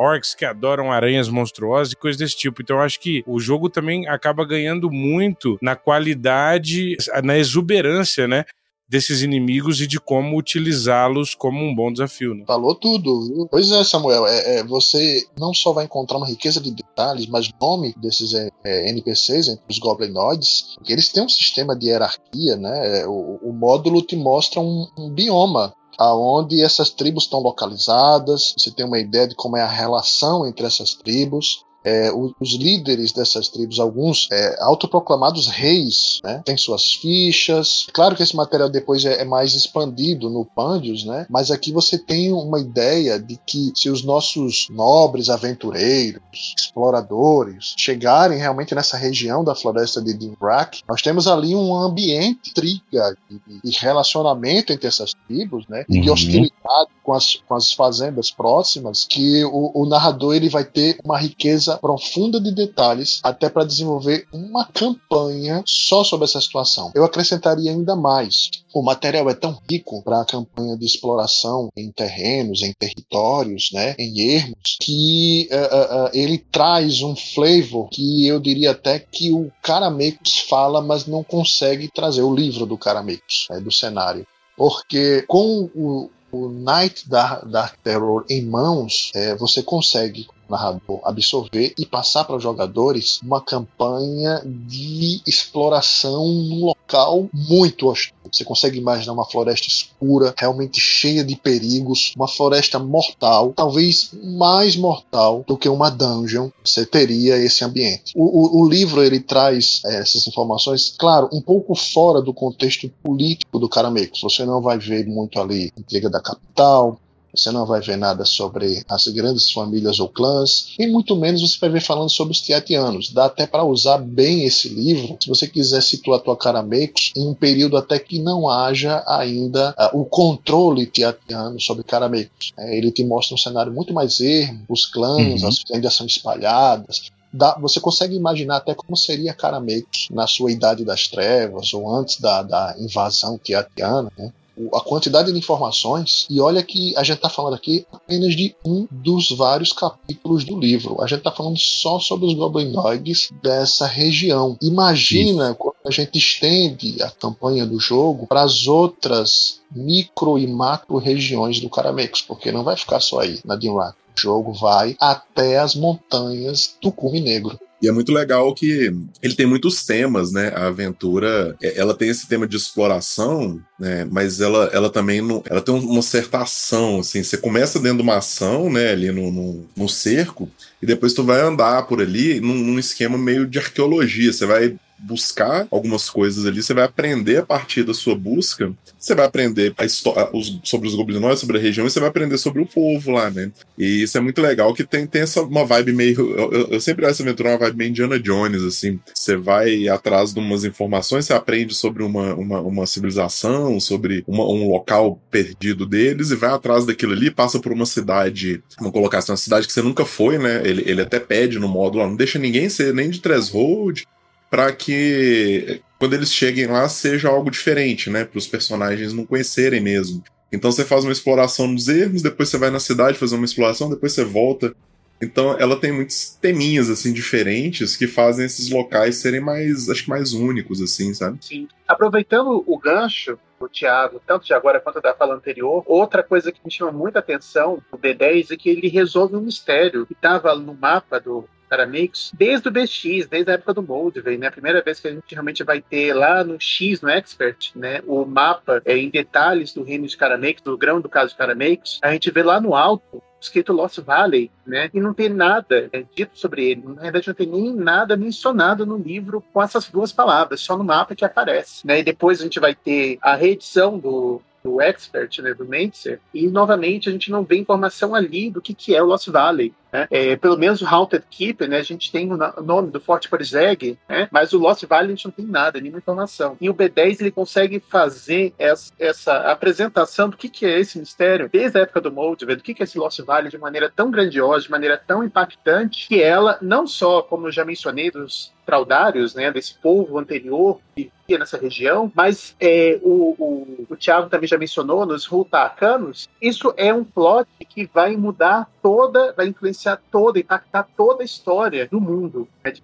[0.00, 2.62] orcs que adoram aranhas monstruosas e coisas desse tipo.
[2.62, 8.44] Então eu acho que o jogo também acaba ganhando muito na qualidade, na exuberância, né?
[8.92, 12.34] Desses inimigos e de como utilizá-los como um bom desafio.
[12.34, 12.44] Né?
[12.46, 13.48] Falou tudo.
[13.50, 14.26] Pois é, Samuel.
[14.26, 18.50] É, é, você não só vai encontrar uma riqueza de detalhes, mas nome desses é,
[18.62, 23.00] é NPCs, entre os goblinoides, porque eles têm um sistema de hierarquia, né?
[23.00, 28.70] É, o, o módulo te mostra um, um bioma aonde essas tribos estão localizadas, você
[28.70, 31.64] tem uma ideia de como é a relação entre essas tribos.
[31.84, 36.42] É, os, líderes dessas tribos, alguns é, autoproclamados reis, né?
[36.44, 37.86] Tem suas fichas.
[37.92, 41.26] Claro que esse material depois é, é mais expandido no Pandius, né?
[41.28, 46.22] Mas aqui você tem uma ideia de que se os nossos nobres aventureiros,
[46.56, 53.16] exploradores, chegarem realmente nessa região da floresta de Dimrak, nós temos ali um ambiente intriga
[53.64, 55.84] e relacionamento entre essas tribos, né?
[55.88, 56.14] E de uhum.
[56.14, 61.18] hostilidade com as, com as fazendas próximas, que o, o narrador ele vai ter uma
[61.18, 66.90] riqueza profunda de detalhes até para desenvolver uma campanha só sobre essa situação.
[66.94, 68.50] Eu acrescentaria ainda mais.
[68.74, 73.94] O material é tão rico para a campanha de exploração em terrenos, em territórios, né,
[73.98, 79.50] em ermos, que uh, uh, ele traz um flavor que eu diria até que o
[79.62, 84.26] Caramecos fala, mas não consegue trazer o livro do Caramecos, né, do cenário.
[84.56, 91.74] Porque com o, o Night Dark, Dark Terror em mãos, é, você consegue narrador absorver
[91.78, 98.14] e passar para os jogadores uma campanha de exploração num local muito hostil.
[98.30, 104.76] Você consegue imaginar uma floresta escura, realmente cheia de perigos, uma floresta mortal, talvez mais
[104.76, 106.50] mortal do que uma dungeon.
[106.64, 108.12] Você teria esse ambiente.
[108.14, 112.88] O, o, o livro ele traz é, essas informações, claro, um pouco fora do contexto
[113.02, 114.20] político do Caramecos.
[114.22, 116.98] Você não vai ver muito ali intriga da capital,
[117.34, 121.58] você não vai ver nada sobre as grandes famílias ou clãs, e muito menos você
[121.58, 123.10] vai ver falando sobre os teatianos.
[123.10, 127.12] Dá até para usar bem esse livro se você quiser situar a tua cara Makes
[127.16, 132.52] em um período até que não haja ainda uh, o controle teatiano sobre Caramecos.
[132.58, 135.74] É, ele te mostra um cenário muito mais ermo, os clãs uhum.
[135.74, 141.08] ainda são espalhadas, Dá, você consegue imaginar até como seria Caramecos na sua idade das
[141.08, 144.30] trevas ou antes da, da invasão teatiana, né?
[144.74, 148.86] A quantidade de informações, e olha que a gente está falando aqui apenas de um
[148.90, 151.00] dos vários capítulos do livro.
[151.00, 154.56] A gente está falando só sobre os goblinoides dessa região.
[154.60, 155.54] Imagina Isso.
[155.54, 161.60] quando a gente estende a campanha do jogo para as outras micro e macro regiões
[161.60, 163.96] do Caramex, porque não vai ficar só aí na Dinrak.
[164.16, 167.58] O jogo vai até as montanhas do Cume Negro.
[167.82, 170.52] E é muito legal que ele tem muitos temas, né?
[170.54, 174.06] A aventura, é, ela tem esse tema de exploração, né?
[174.08, 177.24] Mas ela, ela também não, ela tem uma certa ação, assim.
[177.24, 178.92] Você começa dentro de uma ação, né?
[178.92, 180.48] Ali no, no, no cerco,
[180.80, 184.32] e depois tu vai andar por ali num, num esquema meio de arqueologia.
[184.32, 189.14] Você vai buscar algumas coisas ali, você vai aprender a partir da sua busca, você
[189.14, 192.62] vai aprender a os, sobre os goblinoides, sobre a região, e você vai aprender sobre
[192.62, 193.50] o povo lá, né?
[193.76, 196.36] E isso é muito legal, que tem, tem essa uma vibe meio.
[196.36, 198.98] Eu, eu sempre acho essa aventura uma vibe meio Indiana Jones, assim.
[199.12, 204.44] Você vai atrás de umas informações, você aprende sobre uma, uma, uma civilização, sobre uma,
[204.44, 209.18] um local perdido deles, e vai atrás daquilo ali, passa por uma cidade, vamos colocar
[209.18, 210.62] assim, uma cidade que você nunca foi, né?
[210.64, 214.04] Ele, ele até pede no módulo, não deixa ninguém ser nem de Threshold,
[214.52, 218.22] para que quando eles cheguem lá seja algo diferente, né?
[218.22, 220.22] Para os personagens não conhecerem mesmo.
[220.52, 223.88] Então você faz uma exploração nos erros, depois você vai na cidade fazer uma exploração,
[223.88, 224.76] depois você volta.
[225.22, 230.10] Então ela tem muitos teminhas assim diferentes que fazem esses locais serem mais, acho que
[230.10, 231.38] mais únicos assim, sabe?
[231.40, 231.66] Sim.
[231.88, 236.60] Aproveitando o gancho do Thiago, tanto de agora quanto da fala anterior, outra coisa que
[236.62, 240.74] me chama muita atenção do D10 é que ele resolve um mistério que estava no
[240.74, 244.48] mapa do Caramix desde o BX, desde a época do Moldvay, né?
[244.48, 248.02] A primeira vez que a gente realmente vai ter lá no X, no Expert, né?
[248.06, 251.98] O mapa é, em detalhes do reino de Caramix, do grão do caso de Caramix,
[252.02, 254.90] a gente vê lá no alto escrito Lost Valley, né?
[254.92, 256.82] E não tem nada é, dito sobre ele.
[256.84, 260.84] Na verdade, não tem nem nada mencionado no livro com essas duas palavras, só no
[260.84, 262.00] mapa que aparece, né?
[262.00, 266.46] E depois a gente vai ter a reedição do do expert, né, do Mentzer, e
[266.46, 269.74] novamente a gente não vê informação ali do que, que é o Lost Valley.
[269.92, 270.06] Né?
[270.10, 273.98] É, pelo menos o Haunted Keep, né, a gente tem o nome do Forte Parizeg,
[274.08, 276.56] né, mas o Lost Valley a gente não tem nada, nenhuma informação.
[276.60, 281.50] E o B10 ele consegue fazer essa, essa apresentação do que, que é esse mistério,
[281.52, 284.10] desde a época do Moldver, do que, que é esse Lost Valley, de maneira tão
[284.10, 289.34] grandiosa, de maneira tão impactante, que ela, não só, como eu já mencionei, dos traudários,
[289.34, 294.46] né, desse povo anterior que vivia nessa região, mas é, o, o, o Tiago também
[294.48, 300.38] já mencionou nos Rutacanos, isso é um plot que vai mudar toda, vai influenciar toda,
[300.38, 302.82] impactar toda a história do mundo né, de.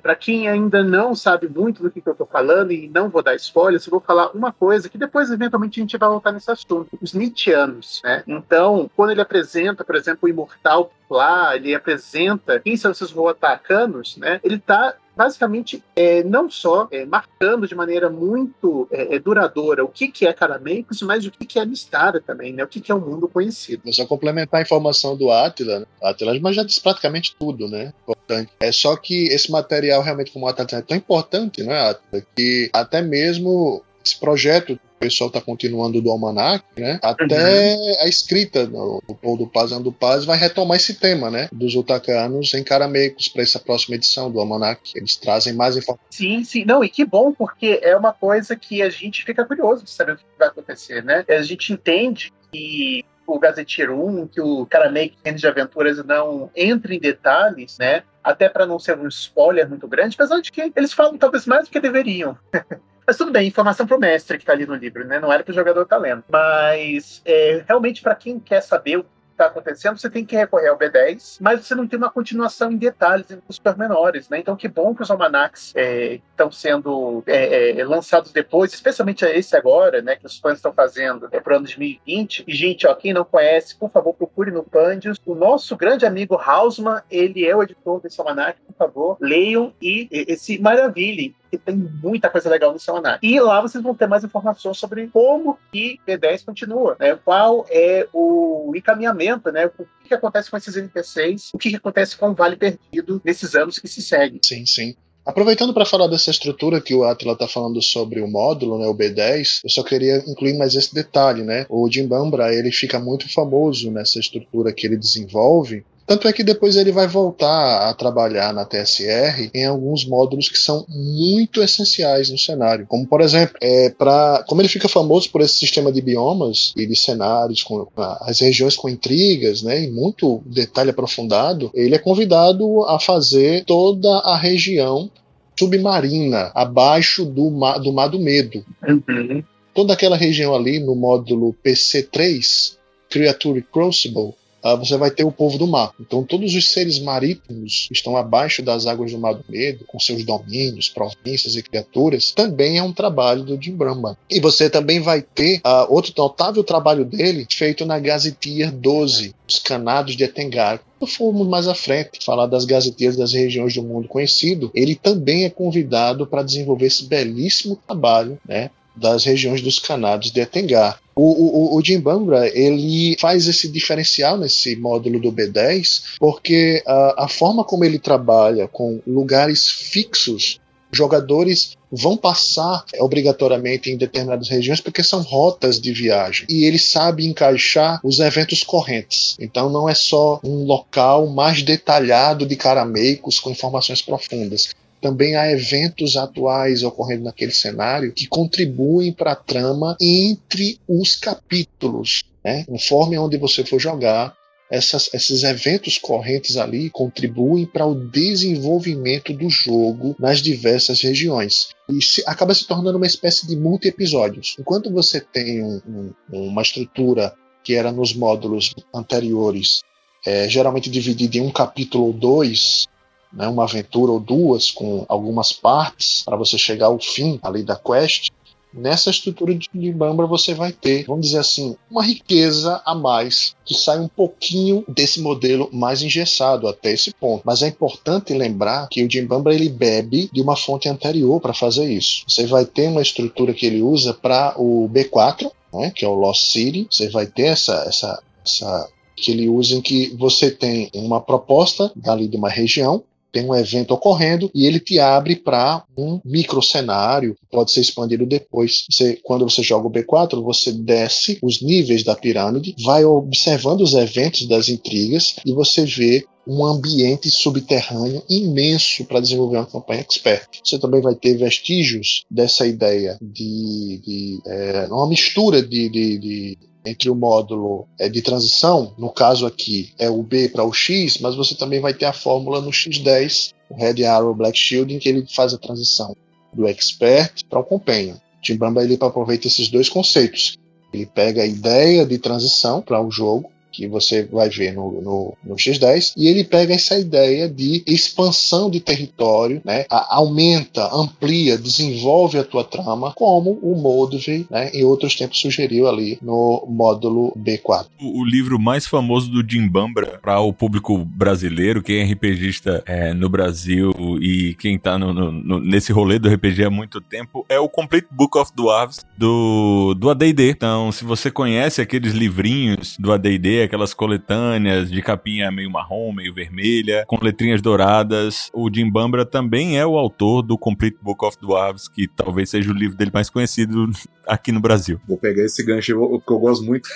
[0.00, 3.22] Para quem ainda não sabe muito do que, que eu estou falando e não vou
[3.22, 6.50] dar spoilers, eu vou falar uma coisa que depois eventualmente a gente vai voltar nesse
[6.50, 8.22] assunto, os Nietzscheanos, né?
[8.26, 14.16] Então, quando ele apresenta, por exemplo, o Imortal lá, ele apresenta quem são esses Roatacanos,
[14.16, 14.40] né?
[14.42, 19.88] Ele está basicamente é, não só é, marcando de maneira muito é, é duradoura o
[19.88, 22.64] que, que é Caramecos, mas o que, que é Mistara também, né?
[22.64, 23.82] O que, que é o mundo conhecido.
[23.92, 25.86] Só complementar a informação do Atila, né?
[26.02, 27.92] Atila, mas já disse praticamente tudo, né?
[28.02, 28.52] Importante.
[28.60, 32.70] É só que esse material realmente, como o Atila é tão importante, né, Atila, que
[32.72, 37.00] até mesmo esse projeto o pessoal está continuando do Almanac, né?
[37.02, 37.94] Até uhum.
[38.00, 41.48] a escrita no Paul do Paz do Paz vai retomar esse tema, né?
[41.50, 44.92] Dos Utacanos em Caramecos para essa próxima edição do Almanac.
[44.94, 46.14] Eles trazem mais informações.
[46.14, 46.66] Sim, sim.
[46.66, 50.12] Não, e que bom, porque é uma coisa que a gente fica curioso de saber
[50.12, 51.24] o que vai acontecer, né?
[51.26, 57.00] A gente entende que o Gazetteiro 1, que o Caramake de Aventuras não entra em
[57.00, 58.02] detalhes, né?
[58.22, 61.64] Até para não ser um spoiler muito grande, apesar de que eles falam talvez mais
[61.64, 62.36] do que deveriam.
[63.10, 65.18] Mas tudo bem, informação para o mestre que está ali no livro, né?
[65.18, 66.22] Não era para o jogador estar tá lendo.
[66.30, 70.78] Mas é, realmente, para quem quer saber o está acontecendo, você tem que recorrer ao
[70.78, 74.38] B10, mas você não tem uma continuação em detalhes, os pormenores, né?
[74.38, 79.56] Então, que bom que os almanacs estão é, sendo é, é, lançados depois, especialmente esse
[79.56, 80.16] agora, né?
[80.16, 82.44] Que os fãs estão fazendo é, para o ano de 2020.
[82.46, 85.18] E, gente, ó, quem não conhece, por favor, procure no Pandios.
[85.24, 90.06] O nosso grande amigo Hausmann, ele é o editor desse almanac, por favor, leiam e,
[90.12, 93.18] e, e se maravilhem que tem muita coisa legal no Samaná.
[93.22, 97.18] E lá vocês vão ter mais informações sobre como que B10 continua, né?
[97.24, 99.66] Qual é o encaminhamento, né?
[99.66, 103.20] O que, que acontece com esses NPCs, o que, que acontece com o Vale Perdido
[103.24, 104.40] nesses anos que se seguem.
[104.44, 104.94] Sim, sim.
[105.24, 108.94] Aproveitando para falar dessa estrutura que o Atila está falando sobre o módulo, né, o
[108.94, 111.66] B10, eu só queria incluir mais esse detalhe, né?
[111.68, 116.74] O Jimbambra, ele fica muito famoso nessa estrutura que ele desenvolve, tanto é que depois
[116.74, 122.36] ele vai voltar a trabalhar na TSR em alguns módulos que são muito essenciais no
[122.36, 122.84] cenário.
[122.88, 126.84] Como, por exemplo, é, pra, como ele fica famoso por esse sistema de biomas e
[126.84, 127.86] de cenários, com,
[128.22, 134.10] as regiões com intrigas né, e muito detalhe aprofundado, ele é convidado a fazer toda
[134.18, 135.08] a região
[135.56, 138.64] submarina, abaixo do, mar, do Mar do Medo.
[138.82, 139.44] Uhum.
[139.72, 142.74] Toda aquela região ali no módulo PC3,
[143.08, 145.92] Creature Crucible, uh, você vai ter o povo do mar.
[146.00, 149.98] Então, todos os seres marítimos que estão abaixo das águas do Mar do Medo, com
[149.98, 154.16] seus domínios, províncias e criaturas, também é um trabalho do Jim Brahman.
[154.28, 159.58] E você também vai ter uh, outro notável trabalho dele feito na Gazetier 12, os
[159.58, 160.80] canados de Etengar.
[160.98, 165.44] Quando formos mais à frente falar das gazetias das regiões do mundo conhecido, ele também
[165.44, 168.70] é convidado para desenvolver esse belíssimo trabalho, né,
[169.00, 171.00] das regiões dos canados de Etengar.
[171.14, 177.24] O, o, o Jim Bambra, ele faz esse diferencial nesse módulo do B10, porque a,
[177.24, 180.60] a forma como ele trabalha com lugares fixos
[180.92, 187.26] jogadores vão passar obrigatoriamente em determinadas regiões porque são rotas de viagem e ele sabe
[187.26, 189.36] encaixar os eventos correntes.
[189.40, 195.50] Então não é só um local mais detalhado de carameicos com informações profundas também há
[195.50, 202.24] eventos atuais ocorrendo naquele cenário que contribuem para a trama entre os capítulos.
[202.44, 202.64] Né?
[202.64, 204.34] Conforme onde você for jogar,
[204.70, 211.70] essas, esses eventos correntes ali contribuem para o desenvolvimento do jogo nas diversas regiões.
[211.88, 214.54] E se, acaba se tornando uma espécie de multi-episódios.
[214.58, 217.34] Enquanto você tem um, um, uma estrutura
[217.64, 219.80] que era nos módulos anteriores,
[220.24, 222.86] é, geralmente dividida em um capítulo ou dois,
[223.32, 227.76] né, uma aventura ou duas com algumas partes para você chegar ao fim ali da
[227.76, 228.30] quest.
[228.72, 233.74] Nessa estrutura de Bambra você vai ter, vamos dizer assim, uma riqueza a mais que
[233.74, 237.42] sai um pouquinho desse modelo mais engessado até esse ponto.
[237.44, 241.52] Mas é importante lembrar que o Jim Bambra ele bebe de uma fonte anterior para
[241.52, 242.22] fazer isso.
[242.28, 246.14] Você vai ter uma estrutura que ele usa para o B4, né, que é o
[246.14, 246.86] Lost City.
[246.88, 251.90] Você vai ter essa, essa, essa que ele usa em que você tem uma proposta
[251.96, 257.34] dali de uma região tem um evento ocorrendo e ele te abre para um microcenário
[257.34, 258.84] que pode ser expandido depois.
[258.90, 263.94] Você, quando você joga o B4, você desce os níveis da pirâmide, vai observando os
[263.94, 270.48] eventos das intrigas e você vê um ambiente subterrâneo imenso para desenvolver uma campanha expert.
[270.64, 276.58] Você também vai ter vestígios dessa ideia de, de é, uma mistura de, de, de
[276.84, 281.18] entre o módulo é, de transição, no caso aqui é o B para o X,
[281.18, 284.98] mas você também vai ter a fórmula no X10, o Red Arrow Black Shield, em
[284.98, 286.16] que ele faz a transição
[286.52, 288.16] do Expert para o Companion.
[288.40, 290.58] Timbamba ele aproveita esses dois conceitos.
[290.92, 295.34] Ele pega a ideia de transição para o jogo, que você vai ver no, no,
[295.42, 299.86] no X10, e ele pega essa ideia de expansão de território, né?
[299.88, 304.70] A, aumenta, amplia, desenvolve a tua trama, como o Moldve, né?
[304.74, 307.86] Em outros tempos sugeriu ali no módulo B4.
[307.98, 312.82] O, o livro mais famoso do Jim Bambra para o público brasileiro, quem é RPGista
[312.84, 317.00] é, no Brasil e quem tá no, no, no, nesse rolê do RPG há muito
[317.00, 320.50] tempo, é o Complete Book of Dwarves do, do AD&D.
[320.50, 326.34] Então, se você conhece aqueles livrinhos do AD&D, aquelas coletâneas de capinha meio marrom, meio
[326.34, 331.38] vermelha, com letrinhas douradas, o Jim Bambra também é o autor do Complete Book of
[331.40, 333.88] Dwarves, que talvez seja o livro dele mais conhecido
[334.26, 335.00] aqui no Brasil.
[335.06, 336.88] Vou pegar esse gancho porque eu gosto muito.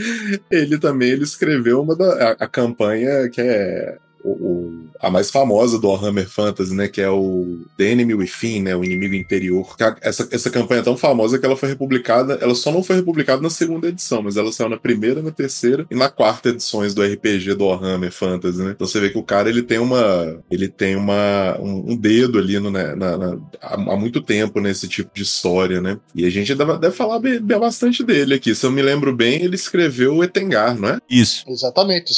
[0.50, 5.30] ele também ele escreveu uma da, a, a campanha que é o, o, a mais
[5.30, 6.88] famosa do Warhammer Fantasy, né?
[6.88, 8.74] Que é o The Enemy Within, né?
[8.74, 9.76] O inimigo interior.
[10.00, 12.38] Essa, essa campanha é tão famosa que ela foi republicada.
[12.40, 15.86] Ela só não foi republicada na segunda edição, mas ela saiu na primeira, na terceira
[15.90, 18.70] e na quarta edições do RPG do Warhammer Fantasy, né?
[18.70, 20.42] Então você vê que o cara ele tem uma.
[20.50, 24.58] Ele tem uma, um, um dedo ali no, né, na, na, há, há, muito tempo
[24.58, 25.98] nesse tipo de história, né?
[26.14, 28.54] E a gente deve, deve falar bem, bem bastante dele aqui.
[28.54, 30.98] Se eu me lembro bem, ele escreveu o Etengar, não é?
[31.10, 31.44] Isso.
[31.46, 32.14] Exatamente.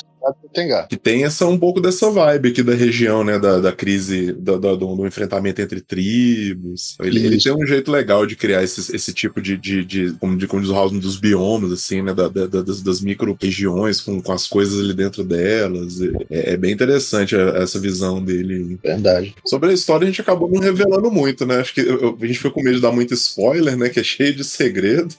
[0.89, 3.39] Que tem essa, um pouco dessa vibe aqui da região, né?
[3.39, 6.97] Da, da crise, do, do, do enfrentamento entre tribos.
[7.01, 10.37] Ele, ele, tem um jeito legal de criar esse, esse tipo de, de, de, como,
[10.37, 12.15] de, como diz o House, dos biomas, assim, né?
[12.15, 16.01] Da, da, das, das micro-regiões, com, com as coisas ali dentro delas.
[16.31, 18.79] É, é bem interessante essa visão dele.
[18.83, 19.35] Verdade.
[19.45, 21.59] Sobre a história, a gente acabou não revelando muito, né?
[21.59, 23.89] Acho que eu, a gente foi com medo de dar muito spoiler, né?
[23.89, 25.15] Que é cheio de segredo.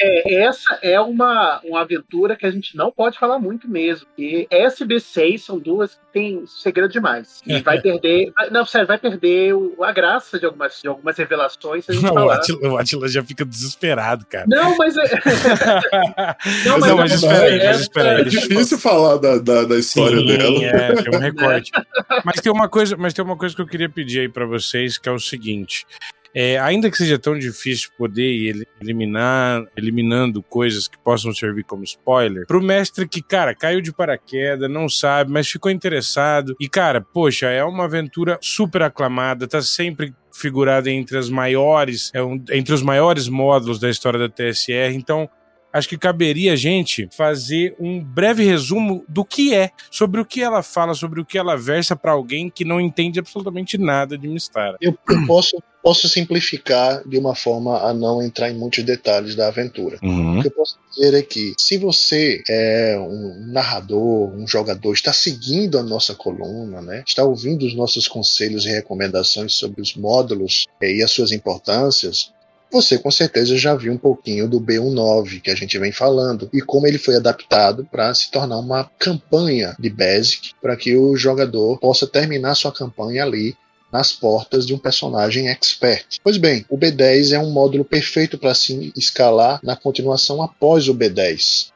[0.00, 4.06] É, essa é uma, uma aventura que a gente não pode falar muito mesmo.
[4.40, 7.40] E SB6 são duas que tem segredo demais.
[7.46, 8.32] E vai perder.
[8.50, 11.84] Não, sério, vai perder a graça de algumas, de algumas revelações.
[11.84, 12.26] Se a gente não, falar.
[12.26, 14.46] O, Atila, o Atila já fica desesperado, cara.
[14.48, 15.02] Não, mas é.
[16.64, 18.20] não, mas, não, mas espera aí, mas espera aí.
[18.20, 20.64] É difícil falar da, da, da história Sim, dela.
[20.64, 21.70] É, tem um recorte.
[22.24, 24.98] mas, tem uma coisa, mas tem uma coisa que eu queria pedir aí para vocês,
[24.98, 25.86] que é o seguinte.
[26.34, 32.46] É, ainda que seja tão difícil poder eliminar, eliminando coisas que possam servir como spoiler,
[32.46, 36.54] pro mestre que, cara, caiu de paraquedas, não sabe, mas ficou interessado.
[36.60, 42.22] E, cara, poxa, é uma aventura super aclamada, tá sempre figurada entre as maiores, é
[42.22, 44.94] um, entre os maiores módulos da história da TSR.
[44.94, 45.28] Então,
[45.72, 50.42] acho que caberia a gente fazer um breve resumo do que é, sobre o que
[50.42, 54.28] ela fala, sobre o que ela versa para alguém que não entende absolutamente nada de
[54.28, 54.76] Mistara.
[54.80, 59.48] Eu, eu posso, posso simplificar de uma forma a não entrar em muitos detalhes da
[59.48, 59.98] aventura.
[60.02, 60.38] Uhum.
[60.38, 65.12] O que eu posso dizer é que, se você é um narrador, um jogador, está
[65.12, 70.66] seguindo a nossa coluna, né, está ouvindo os nossos conselhos e recomendações sobre os módulos
[70.80, 72.32] eh, e as suas importâncias,
[72.70, 76.60] você com certeza já viu um pouquinho do B19 que a gente vem falando e
[76.60, 81.78] como ele foi adaptado para se tornar uma campanha de Basic para que o jogador
[81.80, 83.56] possa terminar sua campanha ali
[83.92, 86.18] nas portas de um personagem expert.
[86.22, 90.94] Pois bem, o B10 é um módulo perfeito para se escalar na continuação após o
[90.94, 91.70] B10.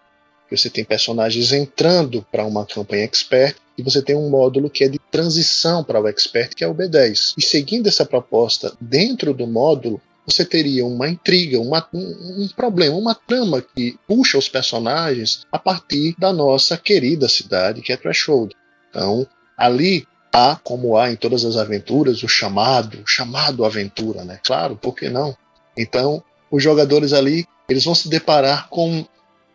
[0.50, 4.88] Você tem personagens entrando para uma campanha expert e você tem um módulo que é
[4.88, 7.34] de transição para o expert, que é o B10.
[7.36, 12.96] E seguindo essa proposta dentro do módulo, você teria uma intriga, uma, um, um, problema,
[12.96, 18.54] uma trama que puxa os personagens a partir da nossa querida cidade, que é Threshold.
[18.88, 24.40] Então, ali há, como há em todas as aventuras, o chamado, o chamado aventura, né?
[24.44, 25.36] Claro, por que não?
[25.76, 29.06] Então, os jogadores ali, eles vão se deparar com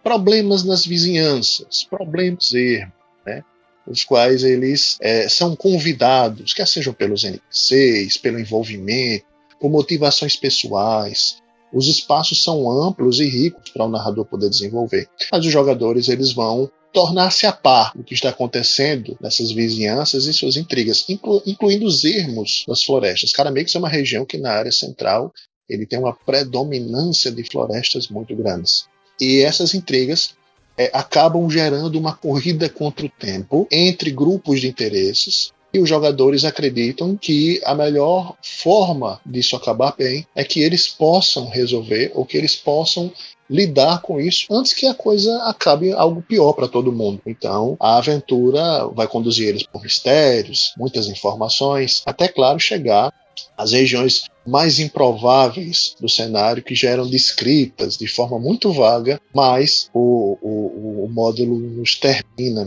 [0.01, 2.93] problemas nas vizinhanças, problemas erros,
[3.25, 3.43] né?
[3.85, 9.25] Os quais eles é, são convidados, quer sejam pelos NPCs, pelo envolvimento,
[9.59, 11.37] por motivações pessoais.
[11.73, 15.07] Os espaços são amplos e ricos para o narrador poder desenvolver.
[15.31, 20.33] Mas os jogadores eles vão tornar-se a par do que está acontecendo nessas vizinhanças e
[20.33, 23.31] suas intrigas, inclu incluindo os ermos das florestas.
[23.31, 25.31] Caramex é uma região que na área central
[25.69, 28.87] ele tem uma predominância de florestas muito grandes.
[29.21, 30.33] E essas intrigas
[30.77, 36.43] é, acabam gerando uma corrida contra o tempo entre grupos de interesses e os jogadores
[36.43, 42.37] acreditam que a melhor forma disso acabar bem é que eles possam resolver ou que
[42.37, 43.11] eles possam
[43.49, 47.21] lidar com isso antes que a coisa acabe algo pior para todo mundo.
[47.25, 53.13] Então, a aventura vai conduzir eles por mistérios, muitas informações, até claro chegar
[53.57, 59.89] às regiões mais improváveis do cenário que já eram descritas de forma muito vaga, mas
[59.93, 62.65] o, o, o módulo nos termina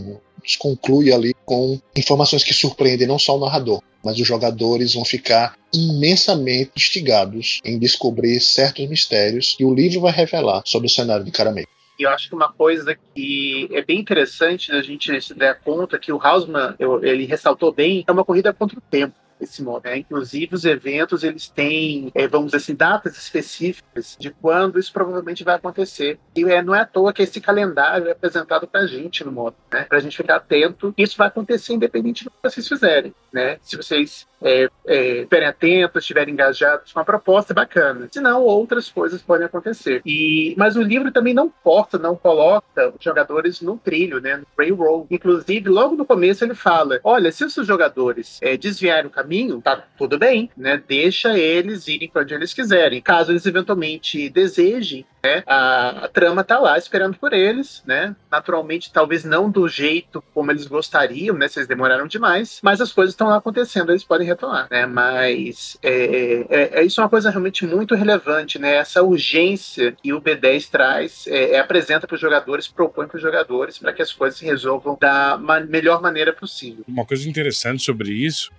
[0.57, 5.55] conclui ali com informações que surpreendem não só o narrador, mas os jogadores vão ficar
[5.73, 11.31] imensamente instigados em descobrir certos mistérios que o livro vai revelar sobre o cenário de
[11.31, 11.67] Caramelo.
[11.99, 15.99] E eu acho que uma coisa que é bem interessante a gente se dar conta
[15.99, 19.83] que o Hausmann ele ressaltou bem é uma corrida contra o tempo esse modo.
[19.85, 19.97] Né?
[19.97, 25.43] Inclusive, os eventos eles têm, é, vamos dizer assim, datas específicas de quando isso provavelmente
[25.43, 26.19] vai acontecer.
[26.35, 29.31] E é, não é à toa que esse calendário é apresentado para a gente no
[29.31, 29.83] modo, né?
[29.83, 30.93] para a gente ficar atento.
[30.97, 33.13] Isso vai acontecer independente do que vocês fizerem.
[33.31, 33.57] Né?
[33.61, 38.07] Se vocês é, é, estiverem atentos, estiverem engajados com a proposta, é bacana.
[38.11, 40.01] Senão, outras coisas podem acontecer.
[40.05, 44.47] E, mas o livro também não força, não coloca os jogadores no trilho, né, no
[44.57, 45.07] railroad.
[45.09, 49.83] Inclusive, logo no começo ele fala: olha, se os jogadores é, desviarem o caminho, tá
[49.97, 50.81] tudo bem, né?
[50.87, 53.01] Deixa eles irem para onde eles quiserem.
[53.01, 58.13] Caso eles eventualmente desejem, né, a, a trama tá lá esperando por eles, né?
[58.29, 61.47] Naturalmente, talvez não do jeito como eles gostariam, né?
[61.47, 64.85] Se eles demoraram demais, mas as coisas estão lá acontecendo, eles podem retomar, né?
[64.85, 68.75] Mas é, é, é, isso é uma coisa realmente muito relevante, né?
[68.75, 73.21] Essa urgência que o B10 traz, é, é apresenta para os jogadores, propõe para os
[73.21, 76.83] jogadores para que as coisas se resolvam da ma melhor maneira possível.
[76.87, 78.51] Uma coisa interessante sobre isso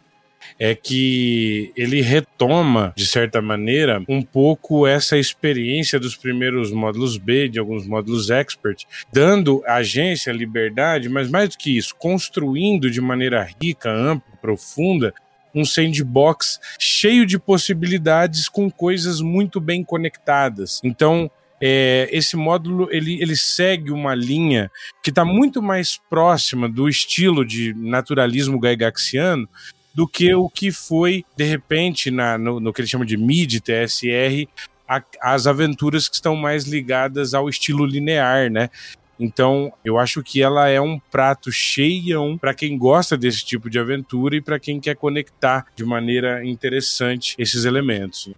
[0.59, 7.49] é que ele retoma, de certa maneira, um pouco essa experiência dos primeiros módulos B,
[7.49, 13.01] de alguns módulos expert, dando à agência liberdade, mas mais do que isso, construindo de
[13.01, 15.14] maneira rica, ampla, profunda,
[15.55, 20.80] um sandbox cheio de possibilidades com coisas muito bem conectadas.
[20.82, 21.30] Então,
[21.61, 24.70] é, esse módulo ele, ele segue uma linha
[25.03, 29.49] que está muito mais próxima do estilo de naturalismo gaigaxiano
[29.95, 33.61] do que o que foi, de repente, na, no, no que ele chama de MIDI,
[33.61, 34.49] TSR,
[34.88, 38.68] a, as aventuras que estão mais ligadas ao estilo linear, né?
[39.18, 43.78] Então, eu acho que ela é um prato cheião para quem gosta desse tipo de
[43.78, 48.30] aventura e para quem quer conectar de maneira interessante esses elementos.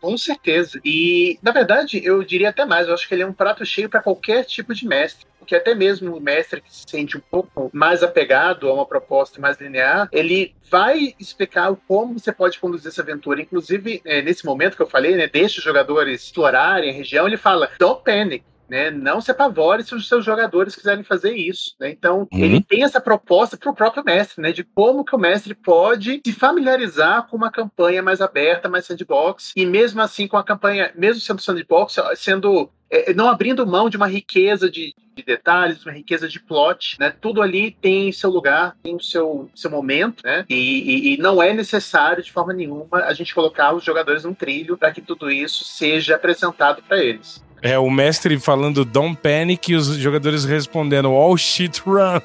[0.00, 0.80] Com certeza.
[0.84, 3.88] E, na verdade, eu diria até mais, eu acho que ele é um prato cheio
[3.88, 7.70] para qualquer tipo de mestre porque até mesmo o mestre que se sente um pouco
[7.72, 13.02] mais apegado a uma proposta mais linear, ele vai explicar como você pode conduzir essa
[13.02, 13.42] aventura.
[13.42, 17.36] Inclusive, é, nesse momento que eu falei, né, deixa os jogadores explorarem a região, ele
[17.36, 18.92] fala, don't panic, né?
[18.92, 21.74] Não se apavore se os seus jogadores quiserem fazer isso.
[21.80, 21.90] Né?
[21.90, 22.38] Então, uhum.
[22.38, 24.52] ele tem essa proposta para o próprio mestre, né?
[24.52, 29.52] De como que o mestre pode se familiarizar com uma campanha mais aberta, mais sandbox,
[29.56, 33.96] e mesmo assim com a campanha, mesmo sendo sandbox, sendo é, não abrindo mão de
[33.96, 37.12] uma riqueza de, de, detalhes, uma riqueza de plot, né?
[37.20, 40.44] Tudo ali tem seu lugar, tem o seu, seu momento, né?
[40.48, 44.34] E, e, e não é necessário de forma nenhuma a gente colocar os jogadores num
[44.34, 47.42] trilho para que tudo isso seja apresentado para eles.
[47.62, 52.22] É, o mestre falando Don't Panic e os jogadores respondendo All shit run.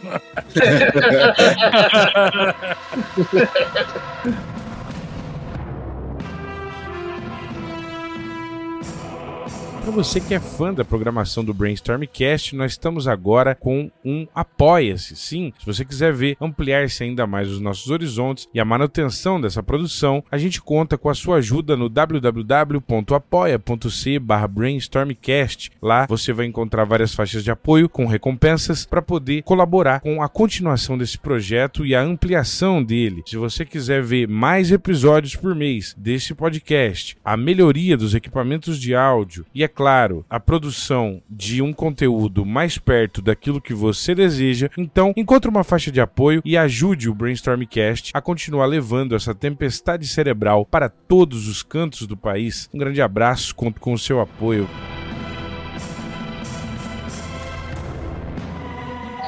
[9.85, 15.15] Para você que é fã da programação do Brainstormcast, nós estamos agora com um Apoia-se.
[15.15, 19.61] Sim, se você quiser ver ampliar-se ainda mais os nossos horizontes e a manutenção dessa
[19.61, 22.79] produção, a gente conta com a sua ajuda no www.apoia.c
[24.49, 25.71] brainstormcast.
[25.79, 30.27] Lá você vai encontrar várias faixas de apoio com recompensas para poder colaborar com a
[30.27, 33.21] continuação desse projeto e a ampliação dele.
[33.27, 38.95] Se você quiser ver mais episódios por mês desse podcast, a melhoria dos equipamentos de
[38.95, 44.69] áudio e a claro, a produção de um conteúdo mais perto daquilo que você deseja,
[44.77, 50.07] então encontre uma faixa de apoio e ajude o Brainstormcast a continuar levando essa tempestade
[50.07, 52.69] cerebral para todos os cantos do país.
[52.73, 54.67] Um grande abraço, conto com o seu apoio.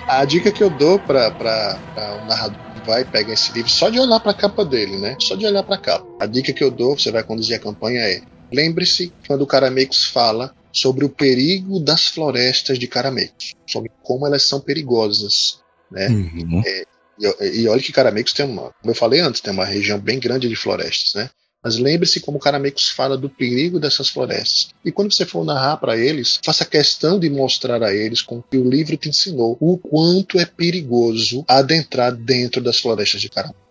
[0.07, 3.99] A dica que eu dou para o um narrador vai pegar esse livro só de
[3.99, 5.17] olhar para a capa dele, né?
[5.19, 6.07] Só de olhar para a capa.
[6.21, 8.21] A dica que eu dou, você vai conduzir a campanha é
[8.51, 14.43] Lembre-se quando o Caramecos fala sobre o perigo das florestas de Caramecos, sobre como elas
[14.43, 15.59] são perigosas,
[15.91, 16.07] né?
[16.07, 16.61] Uhum.
[16.65, 16.83] É,
[17.19, 20.19] e, e olha que Caramecos tem uma, como eu falei antes, tem uma região bem
[20.19, 21.29] grande de florestas, né?
[21.63, 24.69] Mas lembre-se como Caramecos fala do perigo dessas florestas.
[24.85, 28.57] E quando você for narrar para eles, faça questão de mostrar a eles com que
[28.57, 33.66] o livro te ensinou o quanto é perigoso adentrar dentro das florestas de Caramecos.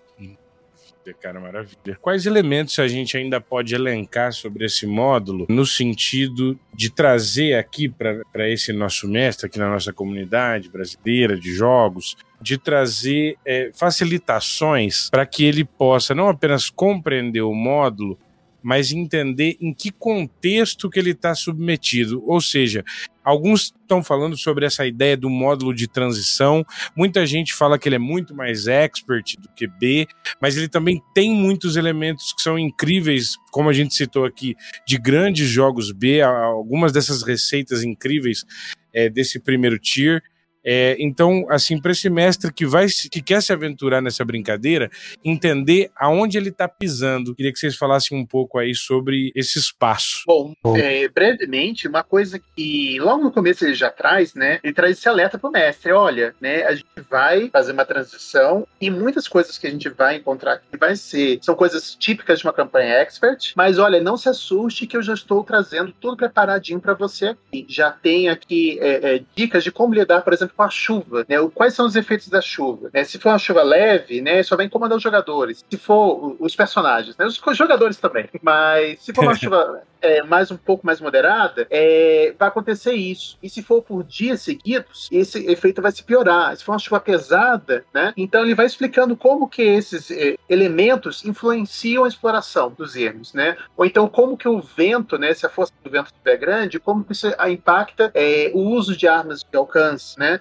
[1.14, 1.96] Cara, maravilha.
[2.00, 7.88] Quais elementos a gente ainda pode elencar sobre esse módulo no sentido de trazer aqui
[7.88, 15.08] para esse nosso mestre, aqui na nossa comunidade brasileira de jogos, de trazer é, facilitações
[15.10, 18.18] para que ele possa não apenas compreender o módulo,
[18.66, 22.20] mas entender em que contexto que ele está submetido.
[22.26, 22.84] Ou seja,
[23.22, 26.66] alguns estão falando sobre essa ideia do módulo de transição.
[26.96, 30.08] Muita gente fala que ele é muito mais expert do que B,
[30.42, 34.98] mas ele também tem muitos elementos que são incríveis, como a gente citou aqui, de
[34.98, 38.44] grandes jogos B, algumas dessas receitas incríveis
[38.92, 40.20] é, desse primeiro tier.
[40.66, 44.90] É, então, assim, para esse mestre que vai que quer se aventurar nessa brincadeira,
[45.24, 47.34] entender aonde ele está pisando.
[47.36, 50.24] Queria que vocês falassem um pouco aí sobre esse espaço.
[50.26, 54.58] Bom, é, brevemente, uma coisa que logo no começo ele já traz, né?
[54.64, 56.64] Ele traz esse alerta pro mestre: olha, né?
[56.64, 60.76] A gente vai fazer uma transição e muitas coisas que a gente vai encontrar aqui
[60.76, 64.96] vai ser são coisas típicas de uma campanha expert, mas olha, não se assuste que
[64.96, 67.66] eu já estou trazendo tudo preparadinho para você aqui.
[67.68, 71.36] Já tem aqui é, é, dicas de como lidar, por exemplo com a chuva, né?
[71.54, 72.90] Quais são os efeitos da chuva?
[72.92, 73.04] Né?
[73.04, 75.64] Se for uma chuva leve, né, só vai incomodar os jogadores.
[75.68, 77.26] Se for os personagens, né?
[77.26, 78.28] Os jogadores também.
[78.42, 83.38] Mas se for uma chuva é, mais um pouco mais moderada, é, vai acontecer isso.
[83.42, 86.56] E se for por dias seguidos, esse efeito vai se piorar.
[86.56, 88.12] Se for uma chuva pesada, né?
[88.16, 93.56] Então ele vai explicando como que esses é, elementos influenciam a exploração dos ermos, né?
[93.76, 95.34] Ou então como que o vento, né?
[95.34, 99.08] Se a força do vento estiver grande, como que isso impacta é, o uso de
[99.08, 100.40] armas de alcance, né?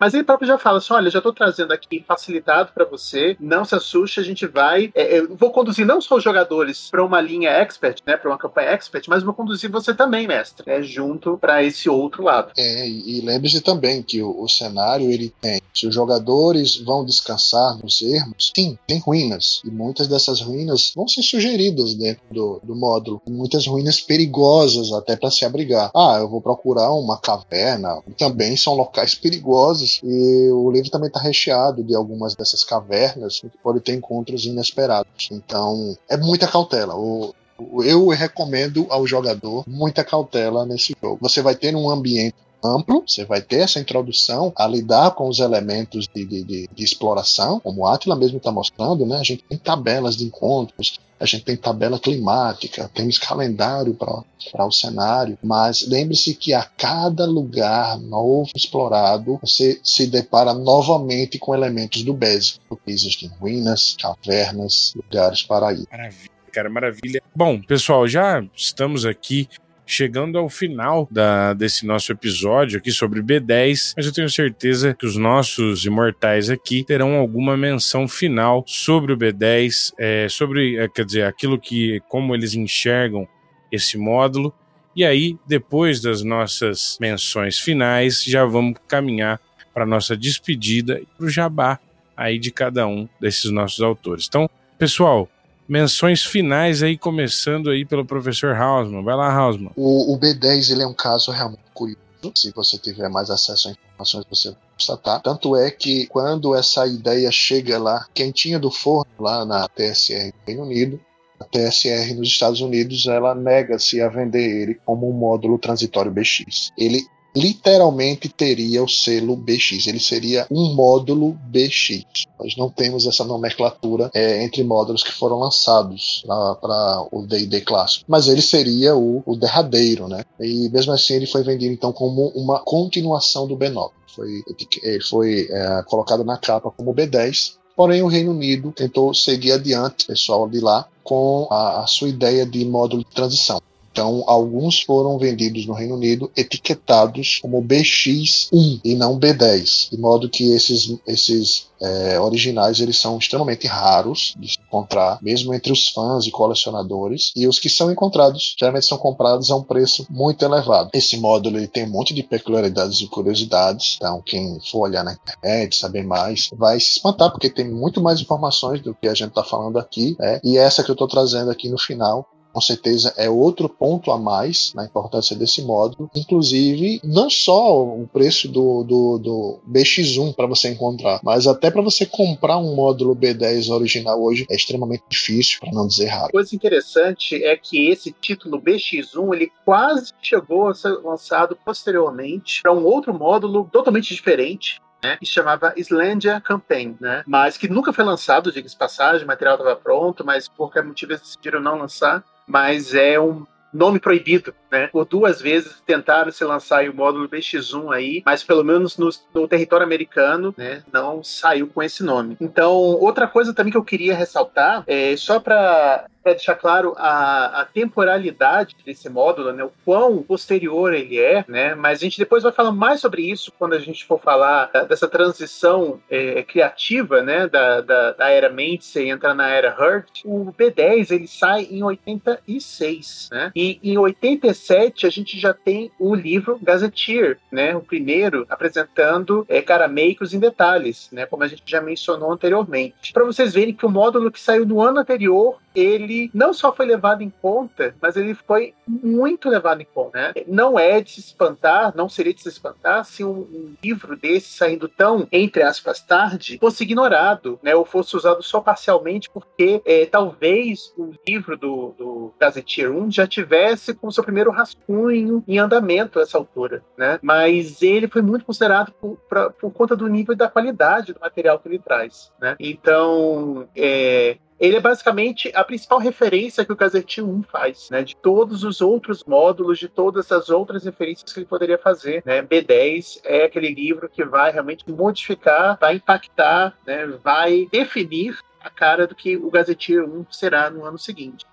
[0.00, 3.66] Mas ele próprio já fala assim: olha, já estou trazendo aqui facilitado para você, não
[3.66, 4.90] se assuste, a gente vai.
[4.94, 8.38] É, eu vou conduzir não só os jogadores para uma linha expert, né, para uma
[8.38, 12.52] campanha expert, mas vou conduzir você também, mestre, né, junto para esse outro lado.
[12.56, 15.60] É, e lembre-se também que o, o, cenário ele tem.
[15.74, 19.60] Se os jogadores vão descansar nos ermos, sim, tem ruínas.
[19.64, 23.20] E muitas dessas ruínas vão ser sugeridas dentro do, do módulo.
[23.28, 25.90] Muitas ruínas perigosas até para se abrigar.
[25.94, 28.00] Ah, eu vou procurar uma caverna.
[28.16, 33.50] Também são locais perigosos e o livro também está recheado de algumas dessas cavernas que
[33.62, 35.28] pode ter encontros inesperados.
[35.30, 36.94] Então, é muita cautela.
[36.94, 37.34] O,
[37.82, 41.18] eu recomendo ao jogador muita cautela nesse jogo.
[41.20, 45.38] Você vai ter um ambiente amplo, você vai ter essa introdução a lidar com os
[45.38, 49.18] elementos de, de, de, de exploração, como o Atila mesmo está mostrando, né?
[49.18, 54.72] A gente tem tabelas de encontros, a gente tem tabela climática, temos calendário para o
[54.72, 62.02] cenário, mas lembre-se que a cada lugar novo explorado, você se depara novamente com elementos
[62.02, 62.80] do básico.
[62.86, 65.86] Existem ruínas, cavernas, lugares para ir.
[65.90, 67.22] Maravilha, cara, maravilha.
[67.36, 69.46] Bom, pessoal, já estamos aqui
[69.92, 75.06] chegando ao final da, desse nosso episódio aqui sobre B10, mas eu tenho certeza que
[75.06, 81.04] os nossos imortais aqui terão alguma menção final sobre o B10, é, sobre, é, quer
[81.04, 83.26] dizer, aquilo que, como eles enxergam
[83.70, 84.54] esse módulo.
[84.94, 89.40] E aí, depois das nossas menções finais, já vamos caminhar
[89.72, 91.78] para nossa despedida e para o jabá
[92.16, 94.26] aí de cada um desses nossos autores.
[94.28, 95.28] Então, pessoal,
[95.70, 99.04] menções finais aí, começando aí pelo professor Hausmann.
[99.04, 99.70] Vai lá, Hausmann.
[99.76, 102.00] O, o B10 ele é um caso realmente curioso.
[102.34, 105.22] Se você tiver mais acesso a informações, você constatar.
[105.22, 110.46] Tanto é que quando essa ideia chega lá, quentinha do forno, lá na TSR do
[110.46, 111.00] Reino Unido,
[111.38, 116.72] a TSR nos Estados Unidos ela nega-se a vender ele como um módulo transitório BX.
[116.76, 122.04] Ele literalmente teria o selo BX, ele seria um módulo BX.
[122.38, 128.04] Nós não temos essa nomenclatura é, entre módulos que foram lançados para o D&D clássico,
[128.08, 130.24] mas ele seria o, o, derradeiro, né?
[130.40, 133.90] E mesmo assim ele foi vendido então como uma continuação do B9.
[134.14, 134.42] Foi,
[134.82, 140.06] ele foi é, colocado na capa como B10, porém o Reino Unido tentou seguir adiante,
[140.06, 143.60] pessoal de lá, com a, a sua ideia de módulo de transição.
[143.92, 150.28] Então, alguns foram vendidos no Reino Unido etiquetados como BX1 e não B10, de modo
[150.28, 155.88] que esses, esses é, originais eles são extremamente raros de se encontrar, mesmo entre os
[155.88, 160.44] fãs e colecionadores, e os que são encontrados geralmente são comprados a um preço muito
[160.44, 160.90] elevado.
[160.92, 165.14] Esse módulo ele tem um monte de peculiaridades e curiosidades, então quem for olhar na
[165.14, 169.30] internet, saber mais, vai se espantar, porque tem muito mais informações do que a gente
[169.30, 170.40] está falando aqui, né?
[170.44, 174.18] e essa que eu estou trazendo aqui no final com certeza é outro ponto a
[174.18, 176.10] mais na importância desse módulo.
[176.14, 181.82] Inclusive, não só o preço do, do, do BX1 para você encontrar, mas até para
[181.82, 186.32] você comprar um módulo B10 original hoje é extremamente difícil, para não dizer raro.
[186.32, 192.72] Coisa interessante é que esse título BX1 ele quase chegou a ser lançado posteriormente para
[192.72, 198.04] um outro módulo totalmente diferente, né, que chamava Islandia Campaign, né, mas que nunca foi
[198.04, 202.22] lançado, diga-se passagem, o material estava pronto, mas por qualquer motivo eles decidiram não lançar
[202.50, 204.86] mas é um nome proibido, né?
[204.88, 209.48] Por duas vezes tentaram se lançar o módulo BX1 aí, mas pelo menos no, no,
[209.48, 212.36] território americano, né, não saiu com esse nome.
[212.40, 217.62] Então, outra coisa também que eu queria ressaltar, é só para para deixar claro a,
[217.62, 222.42] a, temporalidade desse módulo, né, o quão posterior ele é, né, mas a gente depois
[222.42, 227.48] vai falar mais sobre isso quando a gente for falar dessa transição é, criativa, né,
[227.48, 230.20] da, da, da era Mentz e entrar na era Hurt.
[230.24, 235.90] O B10 ele sai em 86, né, e em 86 2017 a gente já tem
[235.98, 237.74] o livro Gazetteer, né?
[237.74, 241.26] O primeiro apresentando é, Carameicos em detalhes, né?
[241.26, 243.12] Como a gente já mencionou anteriormente.
[243.12, 246.86] Para vocês verem que o módulo que saiu no ano anterior ele não só foi
[246.86, 250.18] levado em conta, mas ele foi muito levado em conta.
[250.18, 250.32] Né?
[250.46, 254.48] Não é de se espantar, não seria de se espantar se um, um, livro desse
[254.48, 257.74] saindo tão, entre aspas, tarde, fosse ignorado, né?
[257.74, 263.26] ou fosse usado só parcialmente, porque é, talvez o livro do, do Gazetteer 1 já
[263.26, 266.82] tivesse com seu primeiro rascunho em andamento a essa altura.
[266.96, 267.18] Né?
[267.22, 271.20] Mas ele foi muito considerado por, pra, por conta do nível e da qualidade do
[271.20, 272.32] material que ele traz.
[272.40, 272.56] Né?
[272.58, 278.02] Então, é, ele é basicamente a principal referência que o Gazette 1 faz, né?
[278.02, 282.42] De todos os outros módulos, de todas as outras referências que ele poderia fazer, né?
[282.42, 287.06] B10 é aquele livro que vai realmente modificar, vai impactar, né?
[287.24, 291.46] Vai definir a cara do que o Gazetteer 1 será no ano seguinte.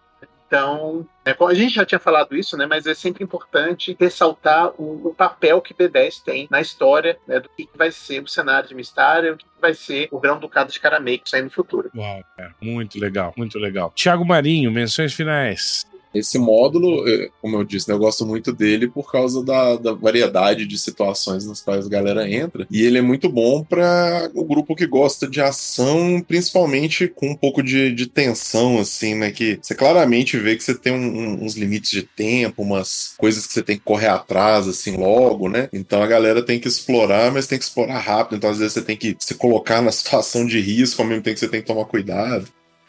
[0.47, 5.09] Então, né, a gente já tinha falado isso, né, mas é sempre importante ressaltar o,
[5.09, 8.73] o papel que B10 tem na história né, do que, vai ser o cenário de
[8.73, 11.91] Mistária, o que, vai ser o Grão-Ducado de Carameco aí no futuro.
[11.93, 13.91] Uau, cara, muito legal, muito legal.
[13.93, 15.85] Tiago Marinho, menções finais.
[16.20, 19.93] Esse módulo, é, como eu disse, né, eu gosto muito dele por causa da, da,
[19.93, 22.68] variedade de situações nas quais a galera entra.
[22.70, 27.36] E ele é muito bom para o grupo que gosta de ação, principalmente com um
[27.36, 29.32] pouco de, de tensão, assim, né?
[29.32, 33.53] Que você claramente vê que você tem um, uns limites de tempo, umas coisas que
[33.53, 35.70] você tem que correr atrás, assim, logo, né?
[35.74, 38.38] Então a galera tem que explorar, mas tem que explorar rápido.
[38.38, 41.36] Então às vezes você tem que se colocar na situação de risco, ao mesmo tempo
[41.36, 42.47] que você tem que tomar cuidado.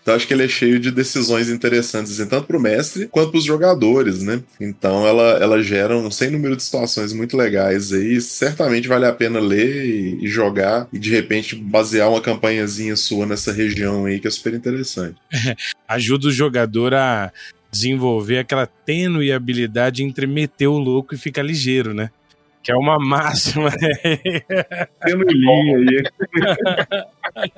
[0.08, 3.30] Então acho que ele é cheio de decisões interessantes, assim, tanto para o mestre quanto
[3.30, 4.42] para os jogadores, né?
[4.58, 8.18] Então ela, ela gera um sem número de situações muito legais aí.
[8.18, 13.26] Certamente vale a pena ler e, e, jogar e de repente basear uma campanhazinha sua
[13.26, 15.16] nessa região aí que é super interessante.
[15.86, 17.30] Ajuda o jogador a
[17.70, 22.08] desenvolver aquela tênue habilidade entre meter o louco e ficar ligeiro, né?
[22.62, 23.68] Que é uma máxima.
[25.04, 25.76] Linha
[27.36, 27.52] aí.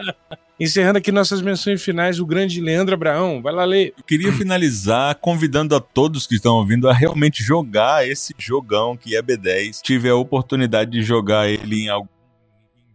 [0.60, 3.40] Encerrando aqui nossas menções finais, o grande Leandro Abraão.
[3.40, 3.94] Vai lá ler.
[3.96, 9.16] Eu queria finalizar convidando a todos que estão ouvindo a realmente jogar esse jogão que
[9.16, 9.80] é B10.
[9.82, 12.19] Tive a oportunidade de jogar ele em algum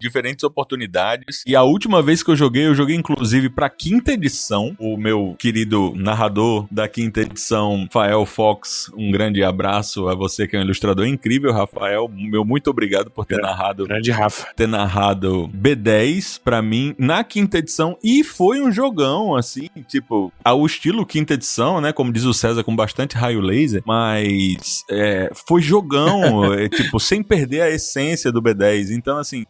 [0.05, 1.43] diferentes oportunidades.
[1.45, 4.75] E a última vez que eu joguei, eu joguei inclusive para quinta edição.
[4.79, 10.55] O meu querido narrador da quinta edição, Rafael Fox, um grande abraço a você que
[10.55, 12.09] é um ilustrador incrível, Rafael.
[12.13, 13.85] Meu muito obrigado por ter narrado.
[13.85, 14.47] Grande Rafa.
[14.55, 20.65] Ter narrado B10 para mim na quinta edição e foi um jogão assim, tipo, ao
[20.65, 25.61] estilo quinta edição, né, como diz o César com bastante raio laser, mas é, foi
[25.61, 28.91] jogão, é, tipo, sem perder a essência do B10.
[28.91, 29.45] Então assim,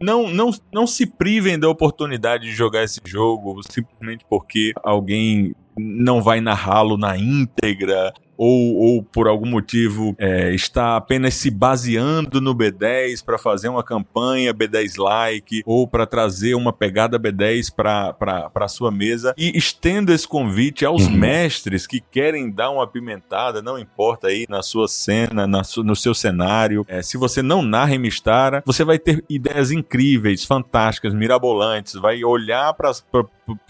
[0.00, 6.22] não, não, não se privem da oportunidade de jogar esse jogo simplesmente porque alguém não
[6.22, 12.54] vai narrá-lo na íntegra ou, ou por algum motivo é, está apenas se baseando no
[12.54, 18.68] B10 para fazer uma campanha B10 like ou para trazer uma pegada B10 para a
[18.68, 19.34] sua mesa.
[19.36, 21.16] E estendo esse convite aos uhum.
[21.16, 25.96] mestres que querem dar uma pimentada, não importa aí na sua cena, na su, no
[25.96, 26.84] seu cenário.
[26.88, 32.24] É, se você não narra em Mistara, você vai ter ideias incríveis, fantásticas, mirabolantes, vai
[32.24, 32.90] olhar para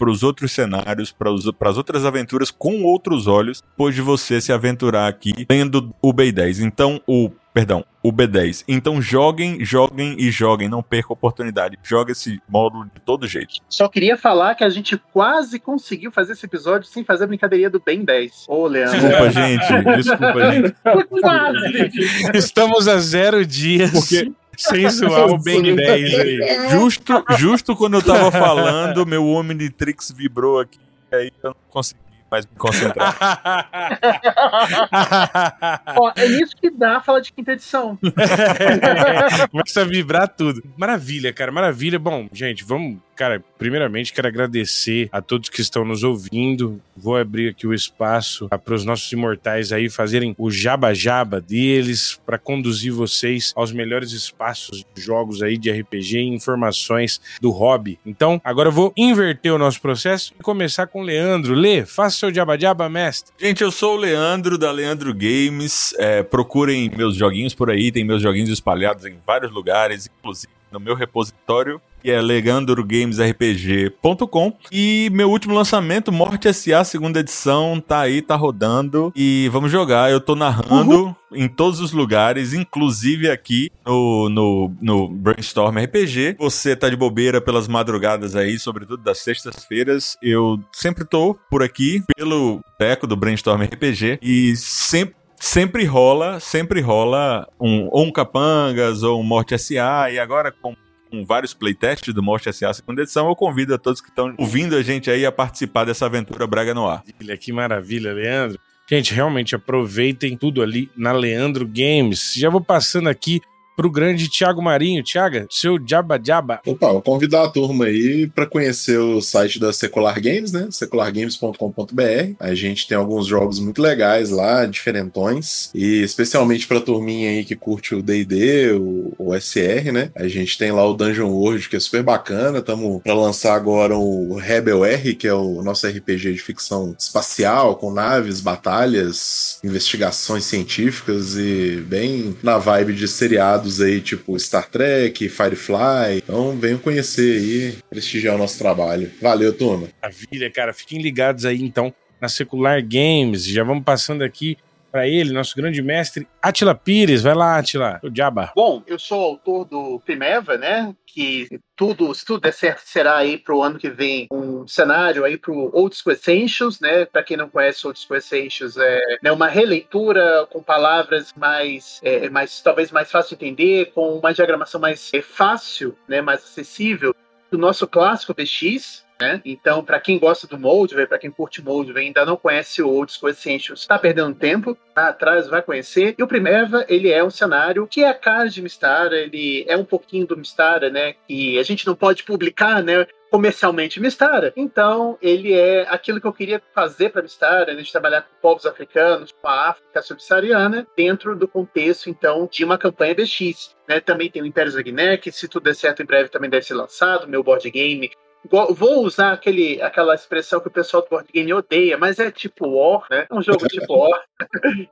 [0.09, 1.31] os outros cenários, para
[1.69, 6.63] as outras aventuras com outros olhos, depois de você se aventurar aqui lendo o B10.
[6.63, 8.63] Então, o perdão, o B10.
[8.67, 11.75] Então joguem, joguem e joguem, não perca a oportunidade.
[11.81, 13.55] Joga esse módulo de todo jeito.
[13.67, 17.67] Só queria falar que a gente quase conseguiu fazer esse episódio sem fazer a brincadeira
[17.67, 18.45] do Ben 10.
[18.47, 18.99] Ô, Leandro.
[18.99, 19.65] Desculpa, gente.
[19.97, 20.75] Desculpa, gente.
[21.19, 22.37] quase.
[22.37, 23.89] Estamos a zero dias.
[23.89, 26.69] Porque sem zoar o Ben 10 aí.
[26.69, 30.79] Justo, justo quando eu tava falando, meu Omnitrix vibrou aqui,
[31.11, 33.17] aí eu não consegui mais me concentrar.
[35.97, 37.97] Ó, é isso que dá falar de quinta edição.
[39.51, 40.61] Começa a vibrar tudo.
[40.77, 41.97] Maravilha, cara, maravilha.
[41.97, 46.79] Bom, gente, vamos Cara, primeiramente quero agradecer a todos que estão nos ouvindo.
[46.95, 52.37] Vou abrir aqui o espaço para os nossos imortais aí fazerem o jaba-jaba deles para
[52.37, 57.99] conduzir vocês aos melhores espaços de jogos aí de RPG e informações do hobby.
[58.05, 61.55] Então, agora eu vou inverter o nosso processo e começar com o Leandro.
[61.55, 63.33] Lê, faça seu jaba-jaba, mestre.
[63.39, 65.93] Gente, eu sou o Leandro da Leandro Games.
[65.97, 70.79] É, procurem meus joguinhos por aí, tem meus joguinhos espalhados em vários lugares, inclusive no
[70.79, 74.53] meu repositório, que é legandorgamesrpg.com.
[74.71, 76.83] E meu último lançamento, Morte S.A.
[76.83, 79.11] segunda edição, tá aí, tá rodando.
[79.15, 80.11] E vamos jogar.
[80.11, 81.15] Eu tô narrando uhum.
[81.33, 86.37] em todos os lugares, inclusive aqui no, no, no Brainstorm RPG.
[86.39, 90.17] Você tá de bobeira pelas madrugadas aí, sobretudo das sextas-feiras.
[90.21, 94.19] Eu sempre tô por aqui, pelo teco do Brainstorm RPG.
[94.21, 100.19] E sempre sempre rola, sempre rola um, ou um Capangas ou um Morte SA, e
[100.19, 100.75] agora com
[101.09, 104.75] com vários playtests do Morte SA segunda edição, eu convido a todos que estão ouvindo
[104.75, 107.03] a gente aí a participar dessa aventura Braga no ar.
[107.39, 108.59] Que maravilha, Leandro.
[108.89, 112.33] Gente, realmente aproveitem tudo ali na Leandro Games.
[112.35, 113.41] Já vou passando aqui
[113.77, 115.03] pro grande Thiago Marinho.
[115.03, 116.59] Thiago, seu Jabba Jabba.
[116.65, 120.67] Opa, vou convidar a turma aí para conhecer o site da Secular Games, né?
[120.71, 122.33] seculargames.com.br.
[122.39, 127.55] A gente tem alguns jogos muito legais lá, diferentões, e especialmente pra turminha aí que
[127.55, 130.11] curte o D&D, o, o SR, né?
[130.15, 132.57] A gente tem lá o Dungeon World, que é super bacana.
[132.57, 137.75] Estamos para lançar agora o Rebel R, que é o nosso RPG de ficção espacial,
[137.75, 144.69] com naves, batalhas, investigações científicas e bem na vibe de seriado seriados aí, tipo Star
[144.69, 146.17] Trek, Firefly.
[146.17, 149.11] Então venham conhecer aí, prestigiar o nosso trabalho.
[149.21, 149.89] Valeu, turma.
[150.01, 150.73] Maravilha, cara.
[150.73, 153.45] Fiquem ligados aí, então, na Secular Games.
[153.45, 154.57] Já vamos passando aqui
[154.97, 157.21] para ele, nosso grande mestre, Atila Pires.
[157.21, 158.51] Vai lá, Atila, o Jabba.
[158.55, 160.95] Bom, eu sou autor do Primeva, né?
[161.05, 165.23] Que tudo, se tudo der certo, será aí para o ano que vem um cenário
[165.23, 167.05] aí para o Old School Essentials, né?
[167.05, 172.27] Para quem não conhece Old School Essentials, é né, uma releitura com palavras mais, é,
[172.27, 176.21] mais, talvez mais fácil de entender, com uma diagramação mais é, fácil, né?
[176.21, 177.13] Mais acessível
[177.51, 179.41] do nosso clássico BX, né?
[179.43, 183.11] Então, para quem gosta do Moldvay, para quem curte Moldvay ainda não conhece o Old
[183.11, 186.15] School Essentials, está perdendo tempo, tá atrás, vai conhecer.
[186.17, 189.75] E o Primeva, ele é um cenário que é a cara de Mistara, ele é
[189.75, 191.15] um pouquinho do Mistara, né?
[191.27, 193.07] E a gente não pode publicar, né?
[193.29, 194.53] comercialmente Mistara.
[194.55, 198.65] Então, ele é aquilo que eu queria fazer para Mistara, né, de trabalhar com povos
[198.65, 203.75] africanos, com a África subsaariana, dentro do contexto, então, de uma campanha BX.
[203.87, 203.99] Né?
[203.99, 206.73] Também tem o Império Zagné, que se tudo der certo, em breve também deve ser
[206.73, 208.09] lançado, meu board game
[208.49, 212.67] Vou usar aquele, aquela expressão que o pessoal do board game odeia, mas é tipo
[212.67, 213.27] War, né?
[213.29, 214.21] É um jogo tipo War,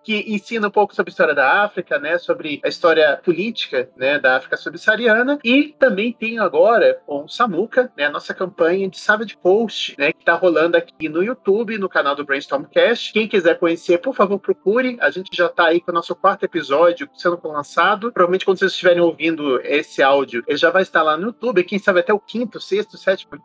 [0.03, 2.17] que ensina um pouco sobre a história da África, né?
[2.17, 4.19] Sobre a história política, né?
[4.19, 5.39] Da África subsaariana.
[5.43, 8.05] E também tem agora o Samuka, né?
[8.05, 10.11] A nossa campanha de Savage Coast, né?
[10.11, 13.13] Que tá rolando aqui no YouTube, no canal do Brainstormcast.
[13.13, 14.97] Quem quiser conhecer, por favor, procure.
[14.99, 18.11] A gente já tá aí com o nosso quarto episódio sendo lançado.
[18.11, 21.63] Provavelmente quando vocês estiverem ouvindo esse áudio, ele já vai estar lá no YouTube.
[21.63, 23.35] Quem sabe até o quinto, sexto, sétimo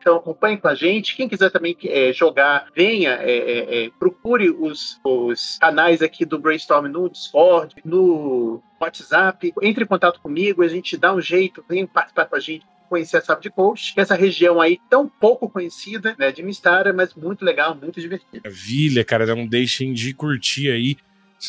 [0.00, 1.16] então acompanhe com a gente.
[1.16, 6.38] Quem quiser também é, jogar, venha, é, é, é, procure os, os canais aqui do
[6.38, 11.86] Brainstorm no Discord, no WhatsApp, entre em contato comigo, a gente dá um jeito, vem
[11.86, 16.16] participar com a gente conhecer a Sábio de Coast, essa região aí tão pouco conhecida,
[16.18, 18.40] né, de Mistara, mas muito legal, muito divertida.
[18.42, 20.96] Maravilha, cara, não deixem de curtir aí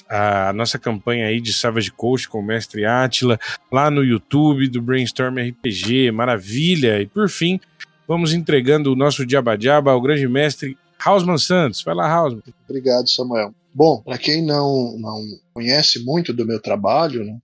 [0.07, 3.39] a nossa campanha aí de Savage Coast com o mestre Atila,
[3.71, 7.01] lá no YouTube do Brainstorm RPG, maravilha.
[7.01, 7.59] E por fim,
[8.09, 11.83] vamos entregando o nosso diaba-diaba ao grande mestre Hausman Santos.
[11.83, 12.41] Vai lá, Hausman.
[12.67, 13.53] Obrigado, Samuel.
[13.71, 17.37] Bom, para quem não, não conhece muito do meu trabalho, né,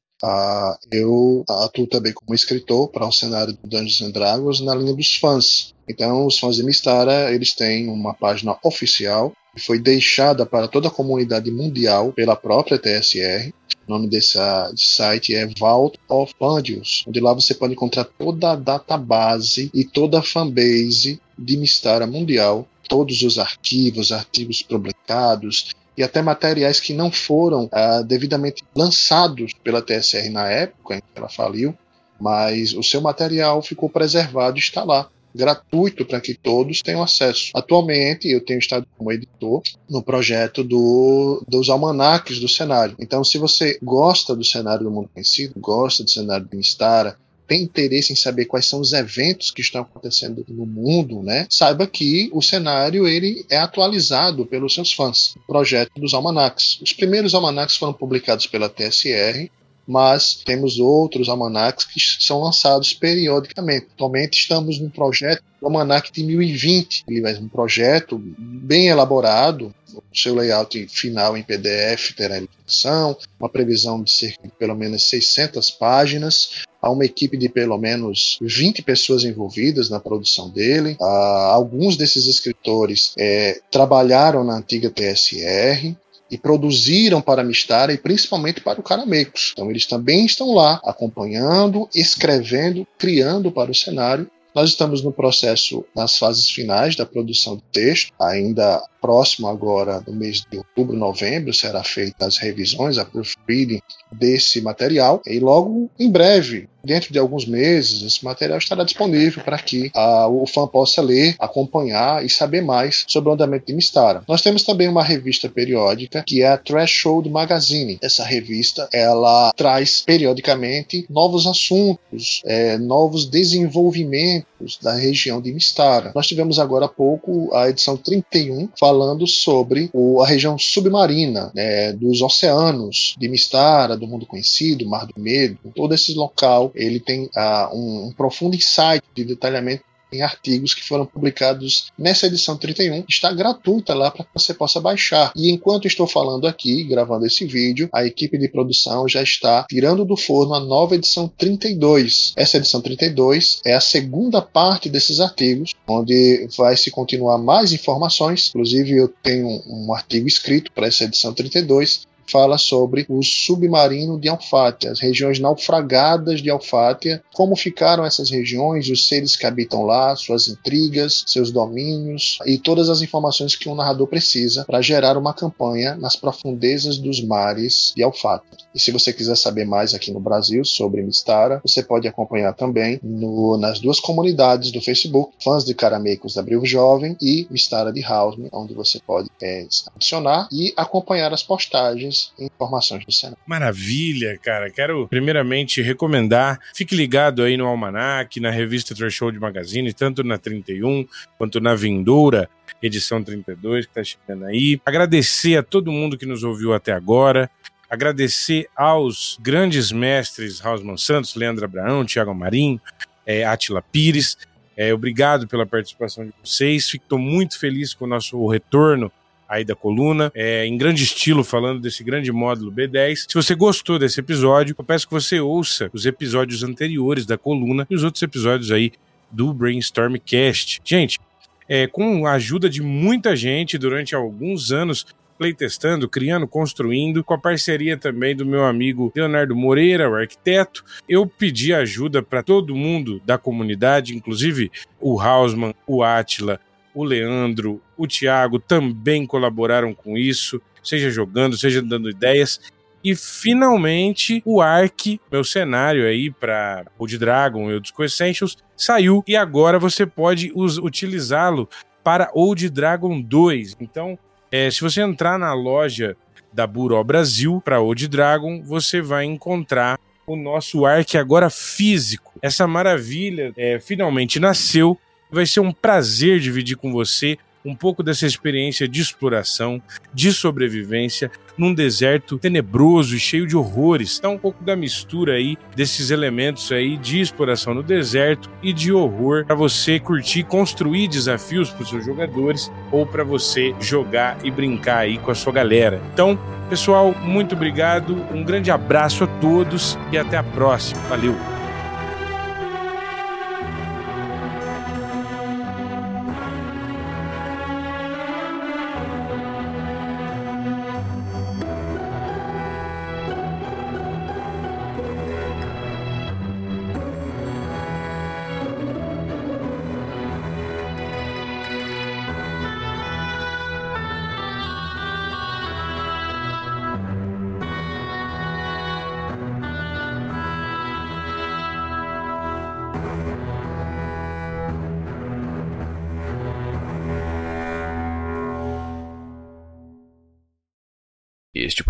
[0.92, 4.96] eu atuo também como escritor para o um cenário do Dungeons and Dragons na linha
[4.96, 5.76] dos fãs.
[5.88, 10.92] Então, os fãs de Mistara, eles têm uma página oficial foi deixada para toda a
[10.92, 13.54] comunidade mundial pela própria TSR.
[13.88, 14.38] O nome desse
[14.76, 20.20] site é Vault of Dungeons, onde lá você pode encontrar toda a database e toda
[20.20, 27.12] a fanbase de Mistara mundial, todos os arquivos, artigos publicados e até materiais que não
[27.12, 31.76] foram ah, devidamente lançados pela TSR na época em que ela faliu,
[32.20, 37.52] mas o seu material ficou preservado está lá gratuito para que todos tenham acesso.
[37.54, 42.96] Atualmente, eu tenho estado como editor no projeto do, dos almanaques do cenário.
[43.00, 47.18] Então, se você gosta do cenário do mundo conhecido, gosta do cenário do Instara,
[47.48, 51.46] tem interesse em saber quais são os eventos que estão acontecendo no mundo, né?
[51.50, 55.36] Saiba que o cenário ele é atualizado pelos seus fãs.
[55.36, 56.80] O projeto dos almanacs.
[56.82, 59.50] Os primeiros almanacs foram publicados pela TSR
[59.88, 63.88] mas temos outros almanacs que são lançados periodicamente.
[63.94, 70.04] Atualmente estamos num projeto do Almanac de 2020, ele é um projeto bem elaborado, o
[70.14, 75.72] seu layout final em PDF terá ilustração, uma previsão de cerca de pelo menos 600
[75.72, 80.98] páginas, há uma equipe de pelo menos 20 pessoas envolvidas na produção dele.
[81.02, 85.96] Ah, alguns desses escritores é, trabalharam na antiga TSR,
[86.30, 89.52] e produziram para Mistara e principalmente para o Caramecos.
[89.54, 94.30] Então eles também estão lá acompanhando, escrevendo, criando para o cenário.
[94.54, 100.14] Nós estamos no processo, nas fases finais da produção do texto, ainda próximo agora, no
[100.14, 103.80] mês de outubro, novembro, será feita as revisões, a proofreading
[104.12, 109.58] desse material e logo em breve dentro de alguns meses, esse material estará disponível para
[109.58, 114.24] que uh, o fã possa ler, acompanhar e saber mais sobre o andamento de Mistara.
[114.28, 117.98] Nós temos também uma revista periódica que é a Threshold Magazine.
[118.02, 124.46] Essa revista ela traz periodicamente novos assuntos, é, novos desenvolvimentos
[124.82, 126.12] da região de Mistara.
[126.16, 131.94] Nós tivemos agora há pouco a edição 31 falando sobre o, a região submarina né,
[131.94, 137.26] dos oceanos de Mistara, do mundo conhecido, Mar do Medo, todo esse local ele tem
[137.26, 143.06] uh, um, um profundo insight de detalhamento em artigos que foram publicados nessa edição 31.
[143.08, 145.32] Está gratuita lá para que você possa baixar.
[145.36, 150.06] E enquanto estou falando aqui, gravando esse vídeo, a equipe de produção já está tirando
[150.06, 152.34] do forno a nova edição 32.
[152.36, 158.50] Essa edição 32 é a segunda parte desses artigos, onde vai se continuar mais informações.
[158.50, 164.28] Inclusive, eu tenho um artigo escrito para essa edição 32 fala sobre o submarino de
[164.30, 170.16] Alfátia, as regiões naufragadas de Alfátia, como ficaram essas regiões, os seres que habitam lá,
[170.16, 175.34] suas intrigas, seus domínios e todas as informações que um narrador precisa para gerar uma
[175.34, 178.58] campanha nas profundezas dos mares de Alfátia.
[178.74, 183.00] E se você quiser saber mais aqui no Brasil sobre Mistara, você pode acompanhar também
[183.02, 188.04] no, nas duas comunidades do Facebook, Fãs de Caramecos da Abril Jovem e Mistara de
[188.04, 189.66] Hausman, onde você pode é,
[189.96, 193.38] adicionar e acompanhar as postagens informações do cenário.
[193.46, 194.70] Maravilha, cara.
[194.70, 201.06] Quero primeiramente recomendar, fique ligado aí no Almanac, na revista Threshold Magazine, tanto na 31
[201.38, 202.50] quanto na vindoura
[202.82, 204.80] edição 32 que está chegando aí.
[204.86, 207.50] Agradecer a todo mundo que nos ouviu até agora.
[207.90, 212.82] Agradecer aos grandes mestres Hausmann Santos, Leandro Abraão, Thiago Marinho,
[213.26, 214.38] é, Atila Pires.
[214.76, 216.90] É, obrigado pela participação de vocês.
[216.90, 219.12] Fico muito feliz com o nosso retorno
[219.48, 223.26] aí da coluna, é, em grande estilo, falando desse grande módulo B10.
[223.28, 227.86] Se você gostou desse episódio, eu peço que você ouça os episódios anteriores da coluna
[227.90, 228.92] e os outros episódios aí
[229.32, 230.82] do Brainstormcast.
[230.84, 231.20] Gente,
[231.68, 235.06] é, com a ajuda de muita gente durante alguns anos,
[235.38, 240.84] playtestando, criando, construindo, com a parceria também do meu amigo Leonardo Moreira, o arquiteto.
[241.08, 246.60] Eu pedi ajuda para todo mundo da comunidade, inclusive o Hausmann, o Atila,
[246.96, 252.60] o Leandro, o Thiago também colaboraram com isso, seja jogando, seja dando ideias.
[253.04, 259.24] E finalmente o Ark, meu cenário aí para Old Dragon e o Disco Essentials, saiu
[259.28, 261.70] e agora você pode utilizá-lo
[262.04, 263.76] para Old Dragon 2.
[263.80, 264.18] Então,
[264.52, 266.16] é, se você entrar na loja
[266.52, 272.34] da Buró Brasil para Old Dragon, você vai encontrar o nosso Ark agora físico.
[272.42, 274.98] Essa maravilha é, finalmente nasceu
[275.32, 279.82] Vai ser um prazer dividir com você um pouco dessa experiência de exploração,
[280.14, 284.20] de sobrevivência num deserto tenebroso e cheio de horrores.
[284.20, 288.94] Tá um pouco da mistura aí desses elementos aí de exploração no deserto e de
[288.94, 294.52] horror para você curtir, construir desafios para os seus jogadores ou para você jogar e
[294.52, 296.02] brincar aí com a sua galera.
[296.14, 296.38] Então,
[296.70, 301.02] pessoal, muito obrigado, um grande abraço a todos e até a próxima.
[301.08, 301.55] Valeu.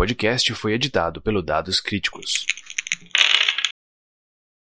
[0.06, 2.46] Podcast foi editado pelo Dados Críticos.